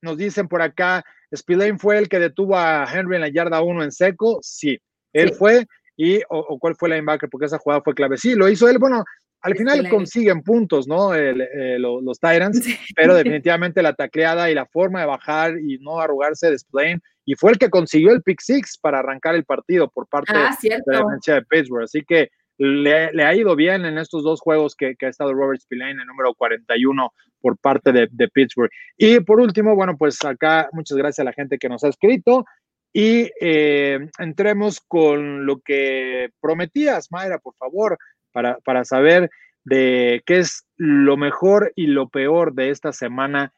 [0.01, 1.03] nos dicen por acá,
[1.35, 4.39] Spillane fue el que detuvo a Henry en la yarda 1 en seco.
[4.41, 4.79] Sí,
[5.13, 5.65] él fue.
[6.01, 7.29] ¿Y o, cuál fue la linebacker?
[7.29, 8.17] Porque esa jugada fue clave.
[8.17, 8.77] Sí, lo hizo él.
[8.77, 9.03] Bueno,
[9.41, 11.13] al final consiguen puntos, ¿no?
[11.13, 16.49] Eh, los, Tyrants, pero definitivamente la tacleada y la forma de bajar y no arrugarse
[16.49, 17.01] de Spillane.
[17.25, 20.55] Y fue el que consiguió el pick six para arrancar el partido por parte ah,
[20.61, 21.83] de la defensa de Pittsburgh.
[21.83, 26.01] Así que le, ha ido bien en estos dos juegos que, ha estado Robert Spillane,
[26.01, 28.71] el número 41 por parte de, Pittsburgh.
[28.97, 32.45] Y por último, bueno, pues acá muchas gracias a la gente que nos ha escrito.
[32.93, 37.97] Y eh, entremos con lo que prometías, Mayra, por favor,
[38.31, 39.29] para, para saber
[39.63, 43.53] de qué es lo mejor y lo peor de esta semana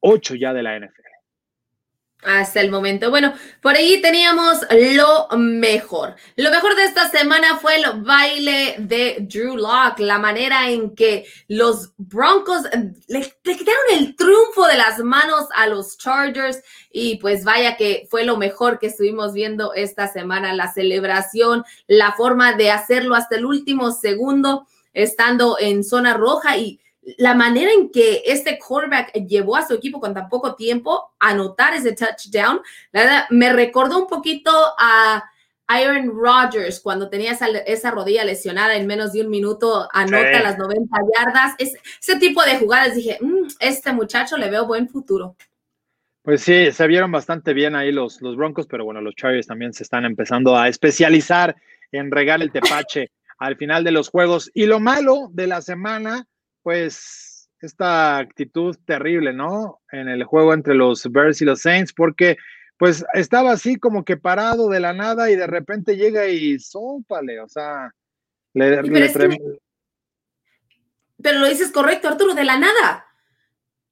[0.00, 1.17] 8 ya de la NFL
[2.22, 3.10] hasta el momento.
[3.10, 6.16] Bueno, por ahí teníamos lo mejor.
[6.36, 11.26] Lo mejor de esta semana fue el baile de Drew Locke, la manera en que
[11.46, 16.60] los Broncos eh, le, quitaron el triunfo de las manos a los Chargers
[16.90, 22.12] y pues vaya que fue lo mejor que estuvimos viendo esta semana, la celebración, la
[22.12, 26.80] forma de hacerlo hasta el último segundo estando en zona roja y
[27.16, 31.30] la manera en que este quarterback llevó a su equipo con tan poco tiempo a
[31.30, 32.60] anotar ese touchdown,
[32.92, 35.24] la verdad, me recordó un poquito a
[35.66, 40.96] Aaron Rodgers cuando tenía esa, rodilla lesionada en menos de un minuto, anota las 90
[41.16, 41.54] yardas.
[41.58, 45.36] ese tipo de jugadas dije, mm, este muchacho le veo buen futuro.
[46.22, 49.72] Pues sí, se vieron bastante bien ahí los, los Broncos, pero bueno, los Chargers también
[49.72, 51.56] se están empezando a especializar
[51.92, 54.50] en regar el tepache al final de los juegos.
[54.52, 56.26] Y lo malo de la semana
[56.68, 59.80] pues esta actitud terrible, ¿no?
[59.90, 62.36] En el juego entre los Bears y los Saints, porque
[62.76, 67.40] pues estaba así como que parado de la nada y de repente llega y sópale,
[67.40, 67.90] o sea,
[68.52, 68.82] le,
[71.22, 73.06] pero, lo dices correcto, Arturo, de la nada.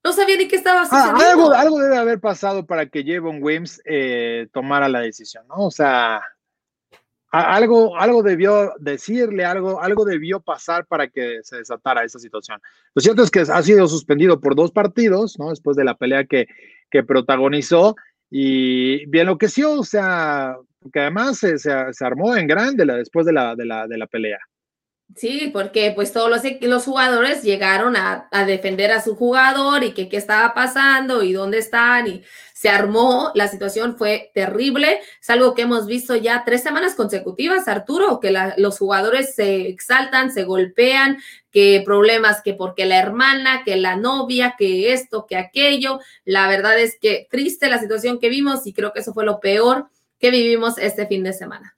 [0.04, 1.54] No sabía ni qué estaba ah, sucediendo.
[1.54, 5.64] algo, debe haber pasado para que Javon Wims eh, tomara la decisión, ¿no?
[5.64, 6.20] O sea,
[7.41, 12.61] algo, algo debió decirle, algo, algo debió pasar para que se desatara esa situación.
[12.95, 15.51] Lo cierto es que ha sido suspendido por dos partidos, ¿no?
[15.51, 16.47] Después de la pelea que,
[16.91, 17.97] que protagonizó
[18.30, 20.57] y bien enloqueció, o sea,
[20.93, 21.70] que además se, se,
[22.01, 24.39] armó en grande la, después de la, de la, de la pelea.
[25.14, 29.92] Sí, porque pues todos los, los jugadores llegaron a, a, defender a su jugador y
[29.92, 32.22] que qué estaba pasando y dónde están y
[32.57, 37.68] se armó, la situación fue terrible, es algo que hemos visto ya tres semanas consecutivas,
[37.68, 41.18] Arturo, que los jugadores se exaltan, se golpean,
[41.50, 46.78] que problemas que porque la hermana, que la novia, que esto, que aquello, la verdad
[46.78, 49.88] es que triste la situación que vimos y creo que eso fue lo peor
[50.18, 51.75] que vivimos este fin de semana.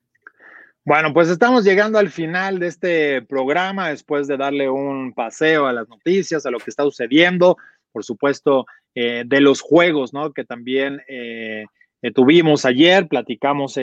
[0.89, 5.73] Bueno, pues estamos llegando al final de este programa después de darle un paseo a
[5.75, 7.59] las noticias, a lo que está sucediendo
[7.93, 8.65] por supuesto,
[8.95, 10.33] eh, de los juegos, ¿no?
[10.33, 11.67] Que también eh,
[12.01, 13.79] eh, tuvimos ayer, platicamos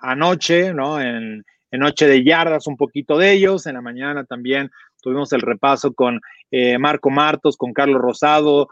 [0.00, 1.00] anoche, ¿no?
[1.00, 3.66] En, Noche de Yardas, un poquito de ellos.
[3.66, 4.70] En la mañana también
[5.02, 6.20] tuvimos el repaso con
[6.78, 8.68] Marco Martos, con Carlos Rosado,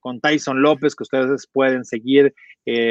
[0.00, 2.34] con Tyson López, que ustedes pueden seguir.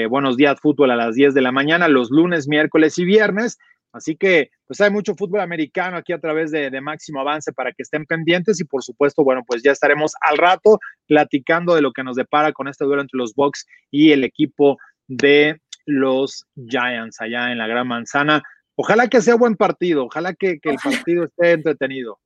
[0.10, 3.58] Buenos días, fútbol a las 10 de la mañana, los lunes, miércoles y viernes.
[3.92, 7.82] Así que, pues hay mucho fútbol americano aquí a través de, Máximo Avance para que
[7.82, 12.04] estén pendientes y por supuesto, bueno, pues ya estaremos al rato platicando de lo que
[12.04, 14.78] nos depara con este duelo entre los Bucks y el equipo
[15.08, 18.44] de los Giants allá en la Gran Manzana.
[18.76, 22.20] Ojalá que sea buen partido, ojalá que, el partido esté entretenido.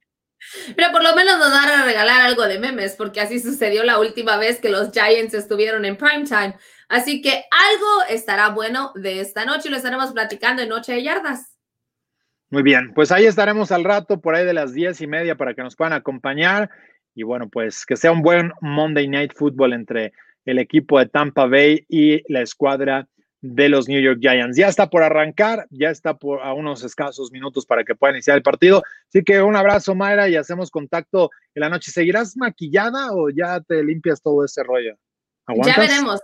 [0.75, 3.99] Pero por lo menos nos van a regalar algo de memes, porque así sucedió la
[3.99, 6.57] última vez que los Giants estuvieron en primetime.
[6.89, 11.03] Así que algo estará bueno de esta noche y lo estaremos platicando en Noche de
[11.03, 11.52] Yardas.
[12.53, 15.55] Muy bien, pues ahí estaremos al rato, por ahí de las diez y media, para
[15.55, 16.69] que nos puedan acompañar.
[17.15, 20.13] Y bueno, pues que sea un buen Monday Night Football entre
[20.45, 23.07] el equipo de Tampa Bay y la escuadra
[23.41, 24.55] de los New York Giants.
[24.55, 28.37] Ya está por arrancar, ya está por a unos escasos minutos para que pueda iniciar
[28.37, 28.83] el partido.
[29.09, 31.89] Así que un abrazo, Mayra, y hacemos contacto en la noche.
[31.89, 34.95] ¿Seguirás maquillada o ya te limpias todo ese rollo?
[35.65, 36.21] Ya veremos,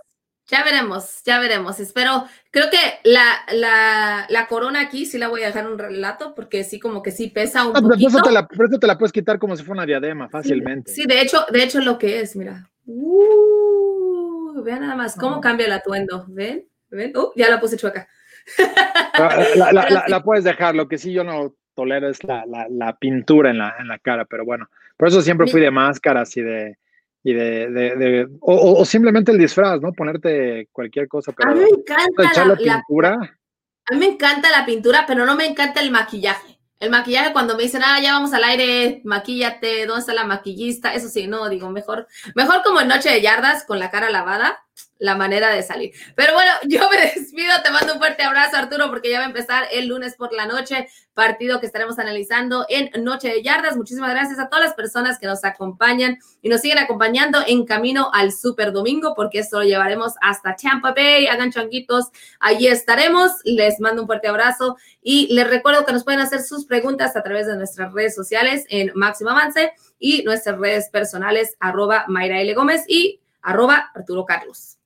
[0.50, 1.78] ya veremos, ya veremos.
[1.78, 6.34] Espero, creo que la, la, la, corona aquí sí la voy a dejar un relato
[6.34, 7.88] porque sí como que sí pesa un poquito.
[7.88, 10.92] Por eso, te la, te la puedes quitar como si fuera una diadema fácilmente.
[10.92, 12.68] Sí, de hecho, de hecho lo que es, mira.
[12.86, 16.66] Uh, vean nada más cómo cambia el atuendo, ¿ven?
[16.90, 18.08] Uh, ya la puse chueca.
[20.08, 23.86] La, puedes dejar, lo que sí yo no tolero es la, pintura en la, en
[23.86, 26.78] la cara, pero bueno, por eso siempre fui de máscaras y de,
[27.22, 29.92] y de, o, simplemente el disfraz, ¿no?
[29.92, 31.32] Ponerte cualquier cosa.
[31.32, 33.14] Pero a mí me encanta la, pintura.
[33.14, 36.58] a mí me encanta la pintura, pero no me encanta el maquillaje.
[36.78, 40.94] El maquillaje cuando me dicen, ah, ya vamos al aire, maquíllate, ¿dónde está la maquillista?
[40.94, 44.64] Eso sí, no, digo, mejor, mejor como en Noche de Yardas con la cara lavada
[45.00, 45.92] la manera de salir.
[46.14, 49.28] Pero bueno, yo me despido, te mando un fuerte abrazo Arturo porque ya va a
[49.28, 53.76] empezar el lunes por la noche, partido que estaremos analizando en Noche de Yardas.
[53.76, 58.10] Muchísimas gracias a todas las personas que nos acompañan y nos siguen acompañando en camino
[58.12, 63.32] al Super Domingo porque esto lo llevaremos hasta Tampa Bay, hagan changuitos, allí estaremos.
[63.44, 67.22] Les mando un fuerte abrazo y les recuerdo que nos pueden hacer sus preguntas a
[67.22, 72.54] través de nuestras redes sociales en Máximo Avance y nuestras redes personales arroba Mayra L.
[72.54, 74.79] Gómez y arroba Arturo Carlos.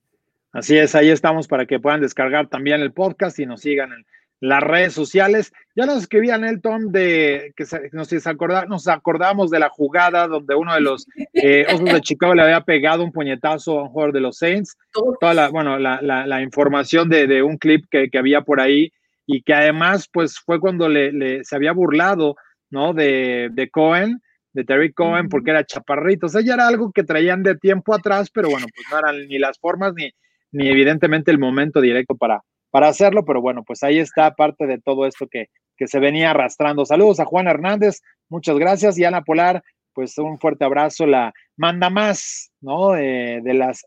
[0.55, 4.07] Así es, ahí estamos para que puedan descargar también el podcast y nos sigan en
[4.39, 5.53] las redes sociales.
[5.75, 10.55] Ya nos escribían el Tom de que nos, acordamos, nos acordamos de la jugada donde
[10.55, 14.15] uno de los eh, Osos de Chicago le había pegado un puñetazo a un jugador
[14.15, 14.77] de los Saints.
[14.93, 18.93] Toda la, bueno, la, información de, un clip que, había por ahí
[19.27, 22.37] y que además pues fue cuando le, se había burlado,
[22.71, 22.95] ¿no?
[22.95, 24.21] De, de Cohen
[24.53, 26.27] de Terry Cohen porque era chaparrito.
[26.27, 29.27] O sea, ya era algo que traían de tiempo atrás, pero bueno, pues no eran
[29.27, 30.13] ni las formas ni,
[30.55, 34.81] ni evidentemente el momento directo para, para hacerlo, pero bueno, pues ahí está parte de
[34.81, 36.87] todo esto que, que se venía arrastrando.
[36.87, 38.97] Saludos a Juan Hernández, muchas gracias.
[38.97, 42.93] Y Ana Polar, pues un fuerte abrazo, la manda más, ¿no?
[42.93, 43.85] de las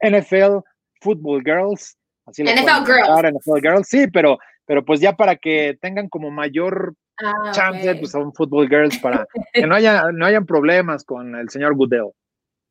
[0.00, 0.58] NFL
[1.02, 1.96] Football Girls.
[2.26, 3.34] Así NFL Girls.
[3.34, 8.10] NFL Girls, sí, pero, pero pues ya para que tengan como mayor ah, chance, pues
[8.10, 12.12] son Football Girls para que no haya, no hayan problemas con el señor Goodell.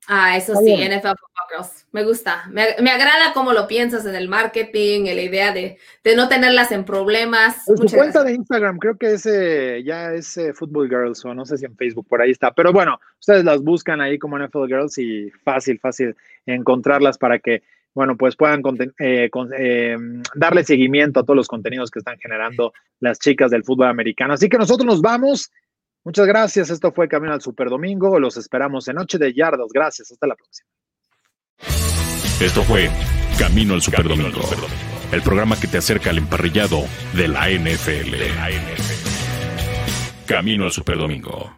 [0.07, 1.85] Ah, eso sí, NFL Football Girls.
[1.91, 2.45] Me gusta.
[2.49, 6.29] Me, me, agrada cómo lo piensas en el marketing, en la idea de, de no
[6.29, 7.67] tenerlas en problemas.
[7.67, 11.57] En su cuenta de Instagram, creo que ese ya es Football Girls, o no sé
[11.57, 12.51] si en Facebook, por ahí está.
[12.53, 17.63] Pero bueno, ustedes las buscan ahí como NFL Girls y fácil, fácil encontrarlas para que,
[17.93, 18.61] bueno, pues puedan
[18.99, 19.97] eh, eh,
[20.35, 24.33] darle seguimiento a todos los contenidos que están generando las chicas del fútbol americano.
[24.33, 25.51] Así que nosotros nos vamos.
[26.03, 26.69] Muchas gracias.
[26.69, 28.19] Esto fue Camino al Super Domingo.
[28.19, 29.67] Los esperamos en Noche de Yardas.
[29.73, 30.11] Gracias.
[30.11, 30.69] Hasta la próxima.
[32.39, 32.89] Esto fue
[33.39, 34.41] Camino al Super Domingo,
[35.11, 36.83] el programa que te acerca al emparrillado
[37.13, 38.13] de la NFL.
[40.27, 41.56] Camino al Super Domingo.